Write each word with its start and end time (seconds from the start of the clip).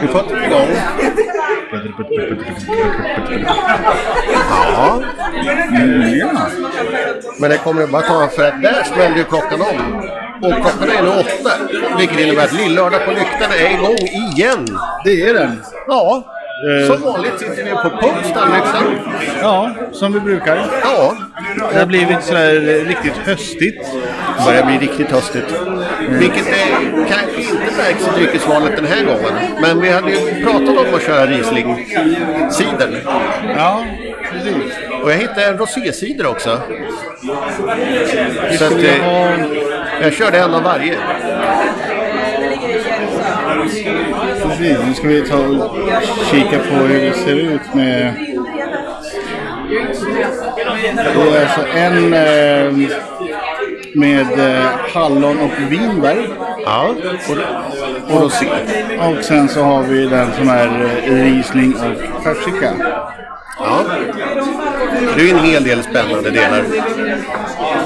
Vi 0.00 0.08
får 0.08 0.44
igång. 0.44 0.68
Ja. 4.76 5.02
Men 7.38 7.50
det 7.50 7.58
kommer 7.58 7.86
bara 7.86 8.02
ta 8.02 8.28
för 8.28 8.48
att 8.48 8.62
där 8.62 8.84
smällde 8.84 9.18
ju 9.18 9.24
klockan 9.24 9.60
om. 9.60 9.96
Och 10.42 10.54
klockan 10.54 10.90
är 10.90 11.02
nu 11.02 11.08
åtta. 11.08 11.50
Vilket 11.98 12.20
innebär 12.20 12.44
att 12.44 12.52
Lillördag 12.52 13.04
på 13.04 13.10
Nykterna 13.10 13.54
är 13.54 13.74
igång 13.74 13.96
igen. 13.96 14.78
Det 15.04 15.28
är 15.28 15.34
den. 15.34 15.62
Ja. 15.86 16.24
Eh. 16.62 16.86
Som 16.86 17.02
vanligt 17.02 17.38
sitter 17.38 17.64
vi 17.64 17.70
på 17.70 17.90
pub 17.90 18.24
Stallnyksan. 18.30 18.84
Ja, 19.40 19.70
som 19.92 20.12
vi 20.12 20.20
brukar. 20.20 20.56
Ja. 20.82 21.16
Det 21.72 21.78
har 21.78 21.86
blivit 21.86 22.22
sådär 22.22 22.84
riktigt 22.84 23.16
höstigt. 23.16 23.86
Det 24.38 24.44
börjar 24.46 24.66
bli 24.66 24.78
riktigt 24.78 25.10
höstigt. 25.10 25.54
Vilket 26.08 26.46
är, 26.46 26.68
kanske 27.08 27.40
inte 27.40 27.76
märks 27.76 28.08
i 28.08 28.20
dryckesvalet 28.20 28.76
den 28.76 28.86
här 28.86 29.04
gången. 29.04 29.32
Men 29.62 29.80
vi 29.80 29.90
hade 29.90 30.10
ju 30.10 30.44
pratat 30.44 30.68
om 30.68 30.94
att 30.94 31.02
köra 31.02 31.26
Riesling-cider. 31.26 33.02
Ja, 33.56 33.84
precis. 34.32 34.72
Och 35.02 35.10
jag 35.10 35.16
hittade 35.16 35.46
en 35.46 35.58
rosécider 35.58 36.26
också. 36.26 36.60
Så 38.58 38.64
att, 38.64 38.72
eh, 38.72 39.40
jag 40.02 40.12
körde 40.12 40.38
en 40.38 40.54
av 40.54 40.62
varje. 40.62 40.96
Precis, 43.72 44.78
nu 44.86 44.94
ska 44.94 45.08
vi 45.08 45.22
ta 45.22 45.36
och 45.36 45.76
kika 46.30 46.58
på 46.58 46.74
hur 46.74 47.00
det 47.00 47.14
ser 47.14 47.36
ut 47.36 47.74
med... 47.74 48.14
Det 51.14 51.36
är 51.36 51.42
alltså 51.42 51.66
en 51.76 52.14
eh, 52.14 52.90
med 53.94 54.56
eh, 54.56 54.66
hallon 54.94 55.40
och 55.40 55.72
vinbär. 55.72 56.28
Ja. 56.64 56.94
Och, 58.08 58.16
och. 58.16 58.24
Och 59.10 59.24
sen 59.24 59.48
så 59.48 59.62
har 59.62 59.82
vi 59.82 60.06
den 60.06 60.32
som 60.32 60.48
är 60.48 60.66
eh, 61.06 61.24
Riesling 61.24 61.74
och 61.74 62.22
persika. 62.24 62.72
Ja. 63.58 63.80
Det 65.16 65.30
är 65.30 65.34
en 65.34 65.44
hel 65.44 65.64
del 65.64 65.82
spännande 65.82 66.30
delar. 66.30 66.64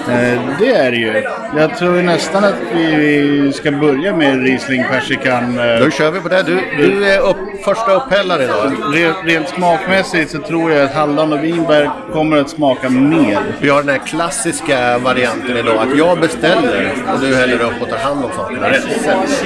Eh, 0.08 0.40
det 0.58 0.72
är 0.74 0.90
det 0.90 0.96
ju. 0.96 1.22
Jag 1.56 1.78
tror 1.78 2.02
nästan 2.02 2.44
att 2.44 2.54
vi 2.74 3.52
ska 3.54 3.70
börja 3.72 4.16
med 4.16 4.42
Riesling 4.42 4.84
persikan. 4.90 5.58
Eh, 5.58 5.78
Då 5.84 5.90
kör 5.90 6.10
vi 6.10 6.20
på 6.20 6.28
det. 6.28 6.42
Du, 6.42 6.58
du 6.78 7.04
är 7.10 7.20
upp, 7.20 7.36
första 7.64 7.92
upphällare 7.92 8.44
idag. 8.44 8.72
Rent, 8.94 9.16
rent 9.24 9.48
smakmässigt 9.48 10.30
så 10.30 10.38
tror 10.38 10.72
jag 10.72 10.84
att 10.84 10.94
hallon 10.94 11.32
och 11.32 11.44
vinbär 11.44 11.90
kommer 12.12 12.36
att 12.36 12.50
smaka 12.50 12.88
mer. 12.90 13.38
Vi 13.60 13.68
har 13.68 13.82
den 13.82 13.88
här 13.88 14.06
klassiska 14.06 14.98
varianten 14.98 15.56
idag. 15.56 15.76
Att 15.76 15.98
jag 15.98 16.20
beställer 16.20 16.92
och 17.14 17.20
du 17.20 17.34
häller 17.36 17.60
upp 17.62 17.82
och 17.82 17.88
tar 17.88 17.98
hand 17.98 18.24
om 18.24 18.30
sakerna 18.36 18.70
rätt 18.70 18.82
sätt. 18.82 19.44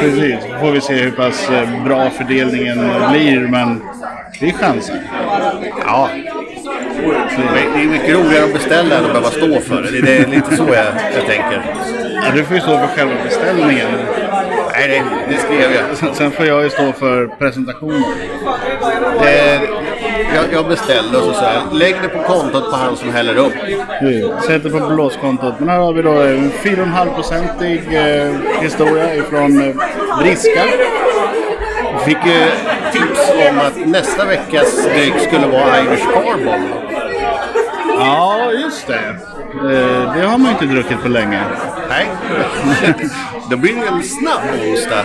Precis, 0.00 0.36
så 0.52 0.58
får 0.60 0.70
vi 0.70 0.80
se 0.80 0.94
hur 0.94 1.10
pass 1.10 1.50
eh, 1.50 1.84
bra 1.84 2.10
fördelningen 2.10 2.78
blir. 3.10 3.40
Men 3.48 3.82
det 4.40 4.48
är 4.48 4.52
chansen. 4.52 4.96
Ja. 5.86 6.08
Det 7.74 7.80
är 7.80 7.86
mycket 7.88 8.14
roligare 8.14 8.44
att 8.44 8.52
beställa 8.52 8.98
än 8.98 9.04
att 9.04 9.10
behöva 9.12 9.30
stå 9.30 9.60
för 9.60 9.82
det. 9.82 10.00
Det 10.00 10.16
är 10.16 10.26
lite 10.26 10.56
så 10.56 10.64
jag, 10.68 10.86
jag 11.14 11.26
tänker. 11.26 11.62
Ja, 12.14 12.30
du 12.34 12.44
får 12.44 12.56
ju 12.56 12.62
stå 12.62 12.78
för 12.78 12.86
själva 12.86 13.14
beställningen. 13.24 13.88
Nej, 14.72 14.88
det, 14.88 15.32
det 15.34 15.38
skrev 15.40 15.72
jag. 15.72 15.96
Sen, 15.96 16.14
sen 16.14 16.30
får 16.30 16.46
jag 16.46 16.62
ju 16.64 16.70
stå 16.70 16.92
för 16.92 17.26
presentationen. 17.26 18.04
Eh, 19.20 19.62
jag, 20.34 20.44
jag 20.52 20.68
beställde 20.68 21.18
och 21.18 21.24
så 21.24 21.32
sa 21.32 21.52
jag, 21.52 21.78
lägg 21.78 21.96
det 22.02 22.08
på 22.08 22.22
kontot 22.22 22.70
på 22.70 22.76
han 22.76 22.96
som 22.96 23.12
häller 23.12 23.36
upp. 23.36 23.52
Du, 24.00 24.32
Sätter 24.46 24.70
på 24.70 24.94
blåskontot. 24.94 25.54
Men 25.58 25.68
här 25.68 25.78
har 25.78 25.92
vi 25.92 26.02
då 26.02 26.10
en 26.12 26.50
4,5-procentig 26.50 27.80
eh, 27.92 28.62
historia 28.62 29.14
ifrån 29.14 29.62
eh, 29.62 29.76
Briska. 30.18 30.62
Fick 32.04 32.26
ju 32.26 32.46
tips 32.92 33.30
om 33.50 33.58
att 33.58 33.86
nästa 33.86 34.24
veckas 34.24 34.84
dryck 34.84 35.14
skulle 35.20 35.46
vara 35.46 35.80
Irish 35.80 36.04
Carbon. 36.12 36.83
Ja, 37.98 38.52
just 38.52 38.86
det. 38.86 39.16
Eh, 39.54 40.14
det 40.14 40.26
har 40.26 40.38
man 40.38 40.50
inte 40.50 40.64
druckit 40.64 41.02
på 41.02 41.08
länge. 41.08 41.40
Nej, 41.88 42.06
då 43.50 43.56
blir 43.56 43.74
det 43.74 43.86
en 43.86 44.02
snabb 44.02 44.42
onsdag. 44.68 45.04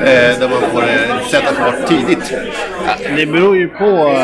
Eh, 0.00 0.38
där 0.38 0.48
man 0.48 0.70
får 0.70 0.82
eh, 0.82 1.26
sätta 1.30 1.54
fart 1.54 1.88
tidigt. 1.88 2.32
Det 3.16 3.26
beror 3.26 3.56
ju 3.56 3.68
på... 3.68 4.14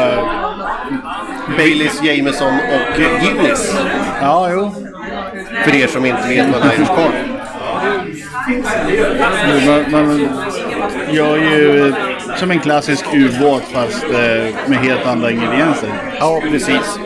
Baileys, 1.57 2.03
Jameson 2.03 2.55
och 2.55 2.97
Guinness. 2.97 3.77
Ja, 4.21 4.51
jo. 4.51 4.75
För 5.65 5.75
er 5.75 5.87
som 5.87 6.07
inte 6.07 6.29
vet 6.29 6.47
vad 6.53 6.63
en 6.63 6.73
Irish 6.73 6.87
Carbon 6.87 7.41
Man, 9.67 9.85
man 9.91 10.29
gör 11.11 11.37
ju 11.37 11.95
som 12.37 12.51
en 12.51 12.61
klassisk 12.61 13.05
ubåt 13.15 13.63
fast 13.73 14.05
med 14.67 14.79
helt 14.79 15.07
andra 15.07 15.31
ingredienser. 15.31 15.91
Ja, 16.21 16.41
precis. 16.51 16.99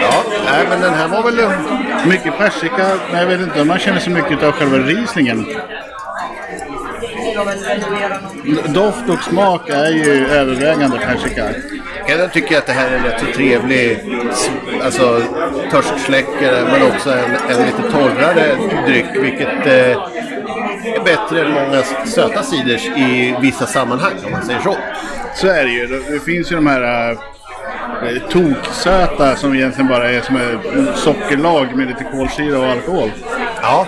Ja, 0.00 0.24
nej, 0.56 0.66
men 0.68 0.80
den 0.80 0.94
här 0.94 1.08
var 1.08 1.22
väl... 1.22 1.38
Mycket 2.08 2.38
persika, 2.38 2.98
men 3.10 3.20
jag 3.20 3.26
vet 3.26 3.40
inte 3.40 3.60
om 3.60 3.68
man 3.68 3.78
känner 3.78 4.00
så 4.00 4.10
mycket 4.10 4.42
av 4.42 4.52
själva 4.52 4.78
rislingen. 4.78 5.46
Doft 8.68 9.08
och 9.08 9.22
smak 9.22 9.68
är 9.68 9.90
ju 9.90 10.26
övervägande 10.26 10.98
persika. 10.98 11.48
Jag 12.08 12.32
tycker 12.32 12.58
att 12.58 12.66
det 12.66 12.72
här 12.72 12.90
är 12.90 12.96
en 12.96 13.04
rätt 13.04 13.20
så 13.20 13.26
trevlig 13.26 13.98
alltså, 14.84 15.22
törstsläckare 15.70 16.64
men 16.64 16.82
också 16.82 17.10
en, 17.10 17.36
en 17.48 17.66
lite 17.66 17.90
torrare 17.92 18.56
dryck 18.86 19.06
vilket 19.14 19.66
eh, 19.66 19.98
är 20.94 21.04
bättre 21.04 21.44
än 21.44 21.52
många 21.52 21.82
söta 22.06 22.42
ciders 22.42 22.86
i 22.86 23.36
vissa 23.40 23.66
sammanhang 23.66 24.14
om 24.24 24.32
man 24.32 24.42
säger 24.42 24.60
så. 24.60 24.76
Så 25.34 25.46
är 25.46 25.64
det 25.64 25.70
ju. 25.70 25.86
Det 25.86 26.20
finns 26.20 26.52
ju 26.52 26.56
de 26.56 26.66
här 26.66 27.10
äh, 27.10 27.18
toksöta 28.30 29.36
som 29.36 29.54
egentligen 29.54 29.88
bara 29.88 30.10
är 30.10 30.20
som 30.20 30.38
sockerlag 30.94 31.76
med 31.76 31.86
lite 31.86 32.04
kolsyra 32.04 32.58
och 32.58 32.66
alkohol. 32.66 33.10
Ja. 33.62 33.86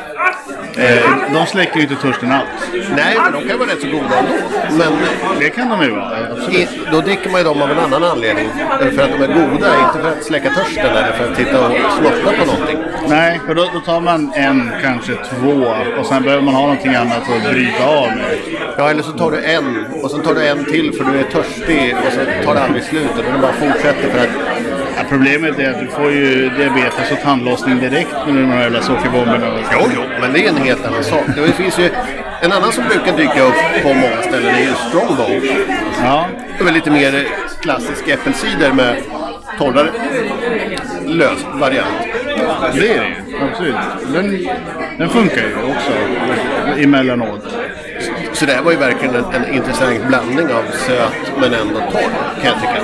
Eh, 0.78 1.32
de 1.32 1.46
släcker 1.46 1.76
ju 1.76 1.82
inte 1.82 1.94
törsten 1.94 2.32
alls. 2.32 2.48
Nej, 2.96 3.18
men 3.22 3.32
de 3.32 3.48
kan 3.48 3.58
vara 3.58 3.68
rätt 3.70 3.80
så 3.80 3.86
goda 3.86 4.18
ändå. 4.18 4.32
Men 4.70 4.92
Det 5.40 5.50
kan 5.50 5.68
de 5.68 5.82
ju 5.82 5.90
vara, 5.90 6.18
absolut. 6.32 6.54
i, 6.54 6.68
då 6.92 7.00
dricker 7.00 7.30
man 7.30 7.40
ju 7.40 7.44
dem 7.44 7.62
av 7.62 7.70
en 7.70 7.78
annan 7.78 8.04
anledning. 8.04 8.48
För 8.78 9.02
att 9.02 9.10
de 9.10 9.22
är 9.22 9.26
goda, 9.26 9.86
inte 9.86 9.98
för 10.02 10.12
att 10.12 10.24
släcka 10.24 10.50
törsten 10.50 10.86
eller 10.86 11.12
för 11.12 11.30
att 11.30 11.36
titta 11.36 11.66
och 11.66 11.72
smutta 11.92 12.32
på 12.38 12.44
någonting. 12.46 12.78
Nej, 13.08 13.40
för 13.46 13.54
då, 13.54 13.70
då 13.72 13.80
tar 13.80 14.00
man 14.00 14.32
en, 14.34 14.70
kanske 14.82 15.12
två 15.14 15.66
och 15.98 16.06
sen 16.06 16.22
behöver 16.22 16.42
man 16.42 16.54
ha 16.54 16.62
någonting 16.62 16.94
annat 16.94 17.22
att 17.30 17.50
bryta 17.52 17.86
av 17.86 18.06
med. 18.08 18.38
Ja, 18.78 18.90
eller 18.90 19.02
så 19.02 19.12
tar 19.12 19.30
du 19.30 19.44
en 19.44 19.86
och 20.02 20.10
sen 20.10 20.22
tar 20.22 20.34
du 20.34 20.46
en 20.46 20.64
till 20.64 20.92
för 20.92 21.04
du 21.04 21.18
är 21.18 21.24
törstig 21.24 21.94
och 22.06 22.12
så 22.12 22.44
tar 22.44 22.54
det 22.54 22.62
aldrig 22.62 22.82
slut. 22.84 23.10
Och 23.18 23.24
du 23.32 23.38
bara 23.42 23.52
fortsätter 23.52 24.10
för 24.10 24.18
att 24.18 24.30
Ja, 24.96 25.02
problemet 25.08 25.58
är 25.58 25.70
att 25.70 25.80
du 25.80 25.86
får 25.86 26.10
ju 26.12 26.48
diabetes 26.48 27.12
och 27.12 27.20
tandlossning 27.22 27.78
direkt 27.78 28.12
med 28.26 28.34
de 28.34 28.50
här 28.50 28.62
jävla 28.62 28.82
sockerbomberna. 28.82 29.58
Jo, 29.72 29.78
jo, 29.94 30.02
men 30.20 30.32
det 30.32 30.46
är 30.46 30.48
en 30.48 30.56
helt 30.56 30.86
annan 30.86 31.04
sak. 31.04 31.24
Det 31.36 31.52
finns 31.52 31.78
ju 31.78 31.90
en 32.40 32.52
annan 32.52 32.72
som 32.72 32.84
brukar 32.84 33.16
dyka 33.16 33.42
upp 33.42 33.82
på 33.82 33.88
många 33.88 34.22
ställen 34.22 34.54
är 34.54 34.60
ju 34.60 34.74
Strongbow. 34.88 35.30
Ja, 36.02 36.26
Det 36.56 36.60
är 36.60 36.64
väl 36.64 36.74
lite 36.74 36.90
mer 36.90 37.26
klassisk 37.60 38.08
äppelcider 38.08 38.72
med 38.72 38.96
torrare 39.58 39.90
lös 41.06 41.44
variant. 41.54 41.88
det 42.74 42.94
är 42.94 43.00
det 43.00 43.08
ju. 43.08 43.14
Absolut. 43.50 43.76
Den, 44.12 44.48
den 44.98 45.08
funkar 45.08 45.36
ju 45.36 45.54
också 45.54 45.92
emellanåt. 46.78 47.42
Så 48.32 48.46
det 48.46 48.52
här 48.52 48.62
var 48.62 48.70
ju 48.70 48.78
verkligen 48.78 49.14
en, 49.14 49.24
en 49.24 49.54
intressant 49.54 50.06
blandning 50.08 50.46
av 50.46 50.62
söt 50.72 51.32
men 51.40 51.54
ändå 51.54 51.80
torr, 51.80 52.10
kan 52.42 52.52
jag 52.52 52.60
tycka. 52.60 52.76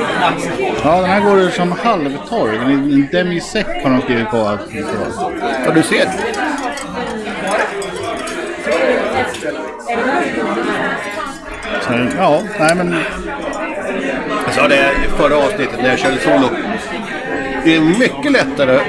Ja, 0.84 1.00
den 1.00 1.10
här 1.10 1.21
går 1.21 1.50
som 1.50 1.72
halvtorr. 1.72 2.54
En, 2.54 2.71
en 2.71 3.09
demisec 3.13 3.66
har 3.83 3.91
de 3.91 4.03
skrivit 4.03 4.30
på 4.30 4.41
att 4.41 4.71
det 4.72 4.83
ska 4.83 5.21
vara. 5.21 5.33
Ja, 5.66 5.72
du 5.74 5.83
ser. 5.83 6.09
Så, 11.83 11.92
ja, 12.16 12.42
nej 12.59 12.74
men 12.74 12.97
Jag 14.54 14.60
sa 14.60 14.69
det 14.69 14.93
i 15.04 15.09
förra 15.16 15.37
avsnittet 15.37 15.78
när 15.83 15.89
jag 15.89 15.99
körde 15.99 16.19
solo. 16.19 16.49
Det 17.65 17.75
är 17.75 17.81
mycket 17.81 18.33
lättare 18.33 18.81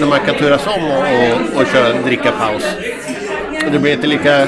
när 0.00 0.06
man 0.06 0.20
kan 0.20 0.34
turas 0.34 0.66
om 0.66 0.84
och, 0.84 0.98
och, 0.98 1.60
och 1.60 1.66
köra 1.66 1.94
en 1.94 2.02
dricka-paus. 2.02 2.64
Och 3.66 3.72
det 3.72 3.78
blir 3.78 3.92
inte 3.92 4.06
lika 4.06 4.46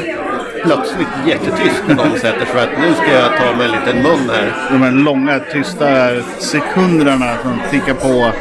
plötsligt 0.63 1.09
jättetyst 1.27 1.83
när 1.87 1.95
någon 1.95 2.19
sätter 2.19 2.47
sig 2.47 2.61
att 2.63 2.79
nu 2.81 2.95
ska 2.95 3.13
jag 3.13 3.37
ta 3.37 3.57
mig 3.57 3.67
en 3.67 3.73
liten 3.73 4.03
mun 4.03 4.31
här. 4.35 4.53
de 4.71 4.83
här 4.83 4.91
långa 4.91 5.39
tysta 5.39 6.11
sekunderna 6.39 7.37
som 7.43 7.61
tickar 7.71 7.95
på 7.95 8.33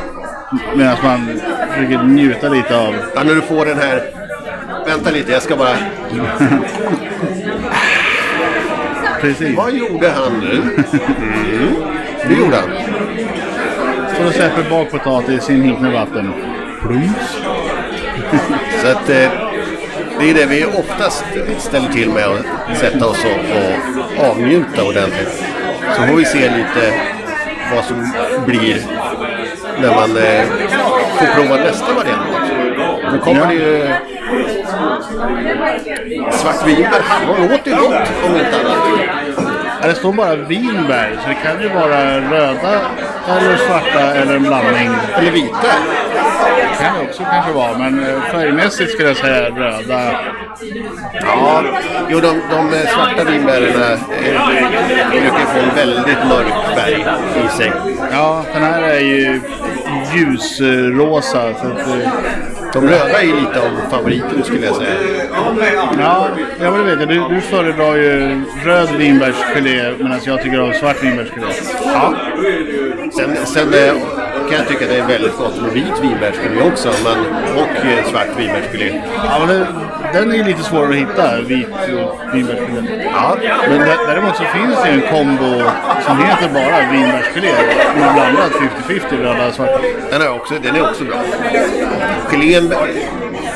medan 0.75 0.97
man 1.03 1.39
försöker 1.69 2.03
njuta 2.03 2.49
lite 2.49 2.77
av. 2.77 2.95
Ja, 3.15 3.23
när 3.23 3.35
du 3.35 3.41
får 3.41 3.65
den 3.65 3.77
här... 3.77 4.01
Vänta 4.87 5.11
lite, 5.11 5.31
jag 5.31 5.41
ska 5.41 5.55
bara... 5.55 5.77
Precis. 9.25 9.57
Vad 9.57 9.73
gjorde 9.73 10.09
han 10.09 10.39
nu? 10.39 10.51
Mm. 10.51 11.75
Det 12.27 12.33
gjorde 12.33 12.55
han. 12.55 12.69
Så 14.17 14.23
då 14.23 14.31
släpper 14.31 14.69
bakpotatis 14.69 15.49
i 15.49 15.53
en 15.53 15.61
hink 15.61 15.79
med 15.79 15.91
vatten. 15.91 16.33
Plums. 16.81 17.37
Så 18.81 18.87
att 18.87 19.09
eh, 19.09 19.31
det 20.19 20.29
är 20.29 20.33
det 20.33 20.45
vi 20.45 20.65
oftast 20.65 21.25
ställer 21.57 21.89
till 21.89 22.09
med 22.09 22.25
att 22.25 22.77
sätta 22.77 23.07
oss 23.07 23.25
och, 23.25 24.21
och 24.21 24.29
avnjuta 24.29 24.83
ordentligt. 24.83 25.43
Så 25.95 26.01
får 26.01 26.15
vi 26.15 26.25
se 26.25 26.39
lite 26.39 26.93
vad 27.75 27.85
som 27.85 28.11
blir 28.45 28.81
när 29.81 29.95
man 29.95 30.17
eh, 30.17 30.45
får 31.17 31.25
prova 31.35 31.55
nästa 31.55 31.93
variant 31.93 32.29
också. 32.41 32.54
Nu 33.11 33.19
kommer 33.19 33.47
det 33.47 33.53
ju 33.53 33.93
svartvinbär. 36.31 37.01
Det 37.37 37.47
låter 37.47 37.71
ju 37.71 37.77
gott 37.77 38.09
om 38.25 38.35
inte 38.35 38.59
annat. 38.59 38.77
Ja, 39.81 39.87
det 39.87 39.95
står 39.95 40.13
bara 40.13 40.35
vinbär, 40.35 41.17
så 41.23 41.29
det 41.29 41.35
kan 41.35 41.61
ju 41.61 41.69
vara 41.69 42.19
röda 42.21 42.81
eller 43.27 43.57
svarta 43.57 43.99
eller 43.99 44.35
en 44.35 44.43
blandning. 44.43 44.89
Eller 45.17 45.31
vita. 45.31 45.67
Det 46.71 46.83
kan 46.83 46.95
det 46.95 47.09
också 47.09 47.23
kanske 47.23 47.51
vara, 47.51 47.77
men 47.77 47.99
eh, 48.05 48.21
färgmässigt 48.21 48.91
skulle 48.91 49.07
jag 49.07 49.17
säga 49.17 49.49
röda. 49.49 50.11
Ja, 51.21 51.63
jo 52.09 52.19
de, 52.19 52.41
de 52.49 52.87
svarta 52.87 53.23
vinbären 53.23 53.81
eh, 53.81 53.99
brukar 55.11 55.45
få 55.45 55.59
en 55.59 55.75
väldigt 55.75 56.27
mörk 56.27 56.75
färg 56.75 57.05
i 57.45 57.57
sig. 57.57 57.71
Ja, 58.11 58.43
den 58.53 58.63
här 58.63 58.81
är 58.81 58.99
ju 58.99 59.41
ljusrosa. 60.13 61.53
Så 61.53 61.67
att, 61.67 61.87
eh, 61.87 62.09
De 62.75 62.87
röda 62.87 63.21
är 63.21 63.41
lite 63.41 63.59
av 63.61 63.89
favoriten 63.89 64.43
skulle 64.43 64.65
jag 64.65 64.75
säga. 64.75 64.89
ja, 65.99 66.27
ja, 66.59 66.71
men 66.71 66.85
det 66.85 66.95
vet 66.95 66.99
jag. 66.99 67.09
Du, 67.29 67.35
du 67.35 67.41
föredrar 67.41 67.95
ju 67.95 68.41
röd 68.63 68.89
vinbärsgelé 68.97 69.93
medan 69.97 70.19
jag 70.25 70.41
tycker 70.41 70.61
om 70.61 70.73
svart 70.73 71.03
vinbärsgelé. 71.03 71.45
Ja. 71.85 72.13
Sen, 73.13 73.35
sen 73.45 73.73
eh, 73.73 73.93
kan 74.49 74.57
jag 74.57 74.67
tycka 74.67 74.85
att 74.85 74.91
det 74.91 74.97
är 74.97 75.07
väldigt 75.07 75.37
gott 75.37 75.61
med 75.61 75.71
vit 75.71 75.99
vinbärsgelé 76.01 76.61
också. 76.71 76.91
Men, 77.03 77.17
och 77.55 77.85
eh, 77.85 78.05
svart 78.11 78.39
vinbärsgelé. 78.39 79.01
Ja, 79.15 79.39
men 79.39 79.47
det, 79.47 79.67
den 80.15 80.31
är 80.31 80.35
ju 80.35 80.43
lite 80.43 80.63
svårare 80.63 80.89
att 80.89 80.95
hitta, 80.95 81.41
vit 81.41 81.67
vinbärsgelé. 82.33 83.05
Ja, 83.13 83.37
Men 83.69 83.79
dä- 83.79 84.05
däremot 84.07 84.35
så 84.35 84.43
finns 84.43 84.83
det 84.83 84.89
ju 84.89 84.95
en 85.03 85.09
kombo 85.15 85.63
som 86.05 86.17
heter 86.17 86.49
bara 86.53 86.91
vinbärsgelé. 86.91 87.51
Med 87.99 88.13
blandat 88.13 88.51
50-50 88.87 89.21
röda 89.23 89.47
och 89.47 89.53
svarta. 89.53 89.79
den 90.11 90.21
är 90.21 90.29
också, 90.35 90.53
den 90.63 90.75
är 90.75 90.89
också 90.89 91.03
bra. 91.03 91.15
Gelén 92.31 92.73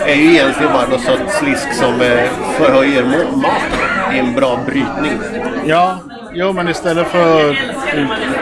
är 0.06 0.16
ju 0.16 0.32
egentligen 0.32 0.74
bara 0.74 0.88
något 0.88 1.02
sorts 1.02 1.38
slisk 1.40 1.74
som 1.74 2.02
eh, 2.02 2.20
förhöjer 2.58 3.04
må- 3.04 3.38
maten 3.38 4.16
i 4.16 4.20
en 4.20 4.34
bra 4.36 4.60
brytning. 4.66 5.20
Ja, 5.66 6.00
jo 6.34 6.54
men 6.54 6.70
istället 6.70 7.08
för 7.08 7.50
att 7.50 7.56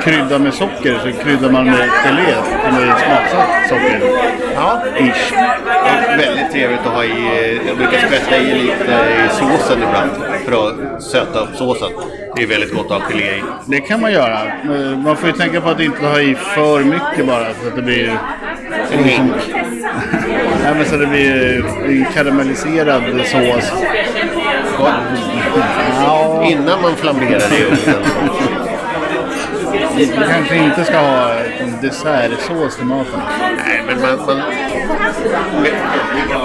krydda 0.03 0.39
med 0.39 0.53
socker 0.53 0.99
så 1.03 1.23
kryddar 1.23 1.49
man 1.49 1.65
med 1.65 1.89
gelé 1.89 2.35
med 2.71 2.97
smaksatt 2.97 3.69
socker. 3.69 4.01
Ja, 4.55 4.81
Ish. 4.99 5.33
Och 5.81 6.19
väldigt 6.19 6.51
trevligt 6.51 6.79
att 6.79 6.93
ha 6.93 7.03
i. 7.03 7.61
Jag 7.67 7.77
brukar 7.77 7.97
skvätta 7.97 8.37
i 8.37 8.53
lite 8.53 8.83
i 8.83 9.29
såsen 9.29 9.77
ibland 9.77 10.11
för 10.45 10.67
att 10.67 11.03
söta 11.03 11.39
upp 11.39 11.55
såsen. 11.55 11.89
Det 12.35 12.43
är 12.43 12.47
väldigt 12.47 12.73
gott 12.73 12.91
att 12.91 13.01
ha 13.01 13.09
gelé 13.09 13.37
i. 13.37 13.43
Det 13.65 13.79
kan 13.81 14.01
man 14.01 14.11
göra. 14.11 14.39
Man 15.03 15.17
får 15.17 15.29
ju 15.29 15.35
tänka 15.35 15.61
på 15.61 15.69
att 15.69 15.79
inte 15.79 16.05
ha 16.05 16.19
i 16.19 16.35
för 16.35 16.83
mycket 16.83 17.27
bara 17.27 17.45
så 17.61 17.67
att 17.67 17.75
det 17.75 17.81
blir... 17.81 18.17
En 18.91 19.03
hink. 19.03 19.33
Nej, 20.63 20.75
men 20.75 20.85
så 20.85 20.97
det 20.97 21.07
blir 21.07 21.65
en 21.85 22.05
karamelliserad 22.13 23.03
sås. 23.25 23.73
Ja, 24.79 26.44
Innan 26.44 26.81
man 26.81 26.95
flamberar 26.95 27.50
det 27.50 27.57
i 27.57 27.65
ugnen. 27.65 28.03
man 30.15 30.27
kanske 30.29 30.56
inte 30.56 30.85
ska 30.85 30.97
ha 30.97 31.33
en 31.59 31.81
dessertsås 31.81 32.75
till 32.75 32.85
maten. 32.85 33.19
Nej, 33.57 33.83
men 33.88 34.01
man... 34.01 34.25
man 34.25 34.41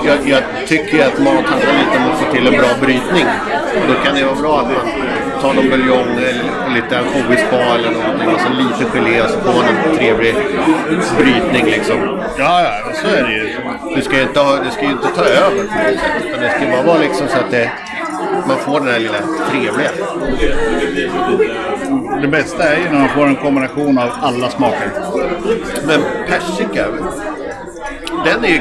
jag, 0.04 0.28
jag 0.28 0.42
tycker 0.66 1.06
att 1.06 1.18
mat 1.18 1.44
handlar 1.46 1.72
lite 1.72 1.98
om 1.98 2.10
att 2.10 2.18
få 2.18 2.32
till 2.32 2.46
en 2.46 2.52
bra 2.52 2.68
brytning. 2.80 3.26
Och 3.82 3.88
då 3.88 3.94
kan 4.04 4.14
det 4.14 4.24
vara 4.24 4.34
bra 4.34 4.60
att 4.60 4.66
man 4.66 5.42
tar 5.42 5.54
någon 5.54 5.70
buljong 5.70 6.16
eller 6.16 6.74
lite 6.74 6.98
ansjovispå 6.98 7.56
eller 7.56 7.90
någonting 7.90 8.28
och 8.34 8.40
så 8.40 8.48
lite 8.48 8.90
gelé 8.92 9.22
och 9.22 9.30
så 9.30 9.40
får 9.40 9.52
man 9.52 9.64
en 9.64 9.96
trevlig 9.96 10.34
brytning 11.18 11.64
liksom. 11.66 12.20
Ja, 12.38 12.62
ja, 12.62 12.92
så 12.94 13.06
är 13.08 13.22
det 13.22 13.32
ju. 13.32 13.48
Du 13.96 14.02
ska 14.02 14.16
ju 14.16 14.22
inte, 14.22 14.40
ha, 14.40 14.56
du 14.64 14.70
ska 14.70 14.82
inte 14.82 15.08
ta 15.08 15.24
över 15.24 15.50
på 15.50 15.62
något 15.62 16.00
sätt. 16.00 16.24
Utan 16.24 16.40
det 16.40 16.50
ska 16.50 16.66
bara 16.70 16.82
vara 16.82 16.98
liksom 16.98 17.28
så 17.28 17.38
att 17.38 17.50
det, 17.50 17.70
man 18.46 18.58
får 18.58 18.80
den 18.80 18.88
här 18.88 18.98
lilla 18.98 19.18
trevliga. 19.50 19.90
Det 22.22 22.28
bästa 22.28 22.64
är 22.64 22.76
ju 22.76 22.84
när 22.84 22.98
man 22.98 23.08
får 23.08 23.26
en 23.26 23.36
kombination 23.36 23.98
av 23.98 24.10
alla 24.22 24.50
smaker. 24.50 24.90
Men 25.86 26.02
persika, 26.28 26.86
den 28.24 28.44
är 28.44 28.48
ju... 28.48 28.60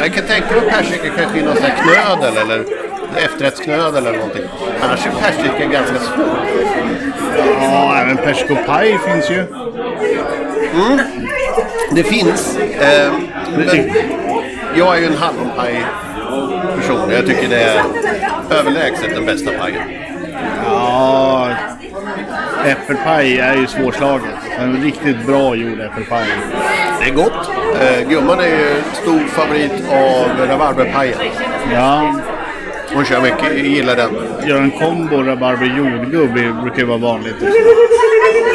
Jag 0.00 0.14
kan 0.14 0.24
tänka 0.24 0.54
mig 0.54 0.70
persika 0.70 1.10
kanske 1.16 1.38
i 1.38 1.42
någon 1.42 1.56
sån 1.56 1.64
här 1.64 1.76
knödel 1.82 2.36
eller 2.36 2.64
efterrättsknödel 3.16 4.06
eller 4.06 4.18
någonting. 4.18 4.42
Annars 4.80 5.06
är 5.06 5.10
persika 5.10 5.66
ganska 5.66 5.98
svårt. 5.98 6.26
Ja, 7.60 7.96
även 7.96 8.16
persikopaj 8.16 8.98
finns 8.98 9.30
ju. 9.30 9.44
Det 11.90 12.02
finns. 12.02 12.58
Eh, 12.58 13.12
men 13.56 13.90
jag 14.74 14.96
är 14.96 15.00
ju 15.00 15.06
en 15.06 15.16
hallonpaj-person. 15.16 17.10
Jag 17.10 17.26
tycker 17.26 17.48
det 17.48 17.62
är 17.62 17.82
överlägset 18.50 19.14
den 19.14 19.26
bästa 19.26 19.50
pajen. 19.60 19.82
Ja, 20.66 21.48
äppelpaj 22.66 23.38
är 23.38 23.56
ju 23.56 23.66
svårslaget. 23.66 24.34
En 24.58 24.82
riktigt 24.82 25.26
bra 25.26 25.54
gjord 25.54 25.80
äppelpaj. 25.80 26.24
Det 27.00 27.10
är 27.10 27.14
gott. 27.14 27.50
Eh, 27.80 28.08
gumman 28.08 28.40
är 28.40 28.46
ju 28.46 28.82
stor 29.02 29.18
favorit 29.28 29.72
av 29.92 30.46
rabarberpajen. 30.48 31.18
Ja, 31.74 32.14
Hon 32.94 33.04
kör 33.04 33.20
mycket, 33.20 33.64
gillar 33.64 33.96
den. 33.96 34.10
göra 34.48 34.58
en 34.62 34.70
kombo 34.70 35.22
rabarber 35.22 35.66
jordgubb 35.78 36.36
är- 36.36 36.62
brukar 36.62 36.78
ju 36.78 36.84
vara 36.84 36.98
vanligt. 36.98 37.36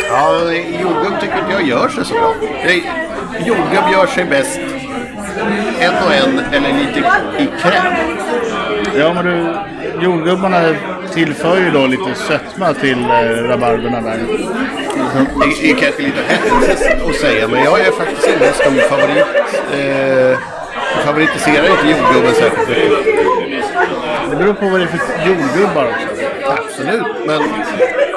Ja, 0.10 0.40
jordgubb 0.82 1.20
tycker 1.22 1.38
inte 1.40 1.52
jag 1.54 1.68
gör 1.68 1.90
sig 1.90 2.06
så 2.06 2.14
bra. 2.14 2.34
Jordgubb 3.46 3.92
gör 3.92 4.06
sig 4.08 4.26
bäst 4.26 4.60
en 5.80 5.94
och 6.06 6.14
en 6.14 6.40
eller 6.54 6.74
lite 6.74 7.00
i 7.40 7.48
kräm. 7.62 7.94
Ja, 8.98 9.14
men 9.14 9.26
du, 9.26 9.56
jordgubbarna 10.06 10.76
tillför 11.14 11.58
ju 11.58 11.72
då 11.72 11.88
lite 11.88 12.16
sötma 12.16 12.74
till 12.74 13.04
eh, 13.04 13.50
rabarberna 13.50 14.02
där. 14.02 14.20
Det 15.60 15.72
är 15.72 15.76
kanske 15.76 16.02
lite 16.02 16.22
hemskt 16.28 17.10
att 17.10 17.16
säga, 17.16 17.48
men 17.48 17.64
jag 17.64 17.80
är 17.80 17.92
faktiskt 17.92 18.28
ingen 18.28 18.54
stor 18.54 18.90
favorit. 18.90 19.26
Eh, 19.74 20.40
favoritiserar 21.06 21.70
inte 21.72 21.88
jordgubben 21.88 22.34
särskilt 22.34 22.70
mycket. 22.70 23.16
Det 24.30 24.36
beror 24.36 24.54
på 24.54 24.70
vad 24.70 24.80
det 24.80 24.84
är 24.84 24.88
för 24.88 25.28
jordgubbar 25.28 25.86
också. 25.86 26.26
Absolut, 26.58 27.28
men 27.28 27.42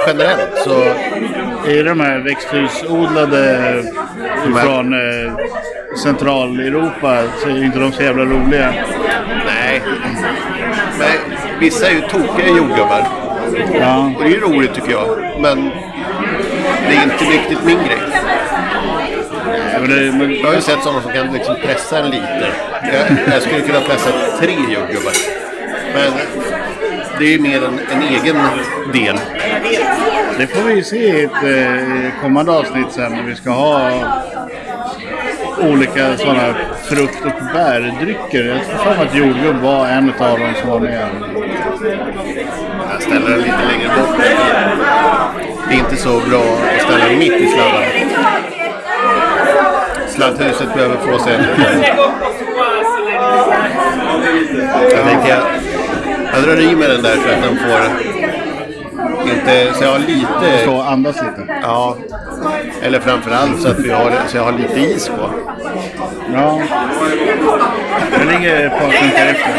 generellt 0.09 0.59
så... 0.65 0.83
Är 1.67 1.85
de 1.85 2.01
här 2.01 2.19
växthusodlade 2.19 3.83
från 4.63 4.95
eh, 4.95 5.33
Centraleuropa 6.03 7.23
så 7.43 7.49
är 7.49 7.65
inte 7.65 7.79
de 7.79 7.93
så 7.93 8.03
jävla 8.03 8.25
roliga. 8.25 8.75
Nej. 9.47 9.83
Men 10.99 11.39
vissa 11.61 11.87
är 11.87 11.95
ju 11.95 12.01
tokiga 12.01 12.49
jordgubbar. 12.49 13.07
Ja, 13.81 14.13
Och 14.17 14.25
det 14.25 14.29
är 14.29 14.35
ju 14.35 14.41
roligt 14.41 14.75
tycker 14.75 14.91
jag. 14.91 15.19
Men 15.41 15.71
det 16.89 16.95
är 16.97 17.03
inte 17.03 17.25
riktigt 17.25 17.65
min 17.65 17.79
grej. 17.79 18.03
men 19.81 19.91
det, 19.91 20.13
men, 20.13 20.35
Jag 20.35 20.47
har 20.47 20.55
ju 20.55 20.61
sett 20.61 20.83
sådana 20.83 21.03
som 21.03 21.13
kan 21.13 21.33
liksom 21.33 21.57
pressa 21.65 21.99
en 21.99 22.11
liter. 22.11 22.53
Jag, 22.83 23.35
jag 23.35 23.43
skulle 23.43 23.61
kunna 23.61 23.81
pressa 23.81 24.11
tre 24.41 24.53
jordgubbar. 24.53 25.13
Men 25.95 26.13
det 27.19 27.35
är 27.35 27.39
mer 27.39 27.65
en, 27.65 27.81
en 27.93 28.03
egen 28.03 28.37
del. 28.93 29.17
det 30.39 30.47
får 30.47 30.63
vi 30.63 30.85
se 30.85 30.97
i 30.97 31.25
ett 31.25 31.43
eh, 31.45 32.23
kommande 32.23 32.53
avsnitt 32.53 32.87
sen 32.91 33.13
när 33.13 33.23
vi 33.23 33.35
ska 33.35 33.51
ha 33.51 33.91
olika 35.63 36.17
sådana 36.17 36.55
frukt 36.85 37.25
och 37.25 37.45
bärdrycker. 37.55 38.45
Jag 38.45 38.65
tror 38.65 38.95
fan 38.95 39.07
att 39.07 39.15
jordgubb 39.15 39.57
var 39.57 39.87
en 39.87 40.13
av 40.19 40.39
dem 40.39 40.53
som 40.61 40.71
var 40.71 40.81
med. 40.81 41.09
Jag 42.93 43.03
ställer 43.03 43.31
den 43.31 43.39
lite 43.39 43.65
längre 43.69 43.89
bort. 43.89 44.17
Det 45.69 45.75
är 45.75 45.79
inte 45.79 45.97
så 45.97 46.21
bra 46.31 46.43
att 46.77 46.83
ställa 46.83 47.05
den 47.05 47.19
mitt 47.19 47.33
i 47.33 47.47
sladden. 47.47 48.09
Sladdhuset 50.09 50.75
behöver 50.75 50.97
få 50.97 51.19
sig 51.19 51.35
en... 51.35 51.45
Jag 54.93 55.05
tänker 55.05 55.29
jag, 55.29 55.43
jag 56.25 56.37
drar 56.49 56.61
i 56.61 56.77
med 56.77 56.91
den 56.91 57.03
där 57.03 57.17
så 57.17 57.29
att 57.29 57.43
den 57.43 57.59
får... 57.59 57.81
Inte, 59.33 59.75
så 59.75 59.85
jag 59.85 59.91
har 59.91 59.99
lite... 59.99 60.65
Så 60.65 60.83
andas 60.83 61.17
lite. 61.17 61.61
Ja. 61.63 61.97
Eller 62.83 63.01
framförallt 63.01 63.63
så 63.63 63.69
att 63.69 63.79
vi 63.79 63.91
har, 63.91 64.13
så 64.29 64.37
jag 64.37 64.45
har 64.45 64.53
lite 64.53 64.81
is 64.81 65.09
på. 65.09 65.31
Ja. 66.35 66.61
Jag 68.19 68.27
ligger 68.27 68.67
ett 68.67 68.73
par 68.73 68.91
punkter 68.91 69.27
efter. 69.27 69.51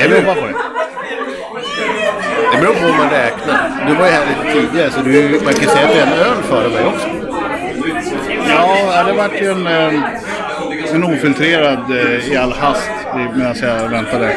Jag 0.00 0.10
jobbar 0.10 0.34
på 0.34 0.46
det. 0.46 0.54
Det 2.52 2.60
beror 2.60 2.74
på 2.74 2.80
hur 2.80 2.98
man 2.98 3.10
räknar. 3.10 3.86
Du 3.88 3.94
var 3.94 4.06
ju 4.06 4.12
här 4.12 4.26
lite 4.26 4.60
tidigare 4.60 4.90
så 4.90 5.00
du, 5.00 5.40
man 5.44 5.54
kan 5.54 5.70
säga 5.70 5.86
att 5.86 5.92
du 5.92 5.98
är 5.98 6.06
en 6.06 6.12
öl 6.12 6.42
före 6.42 6.68
mig 6.68 6.86
också. 6.86 7.08
Ja, 8.48 9.04
det 9.06 9.12
vart 9.12 9.42
ju 9.42 9.50
en, 9.50 9.66
eh, 9.66 10.94
en 10.94 11.04
ofiltrerad 11.04 11.90
eh, 11.90 12.32
i 12.32 12.36
all 12.36 12.52
hast 12.52 12.90
medan 13.36 13.54
jag 13.60 13.88
väntade. 13.88 14.34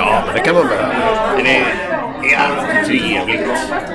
Ja, 0.00 0.22
men 0.26 0.34
det 0.34 0.40
kan 0.40 0.54
man 0.54 0.66
behöva. 0.68 0.88
Det 1.36 1.56
är, 2.32 2.38
alltid 2.38 2.86
trevligt. 2.86 3.46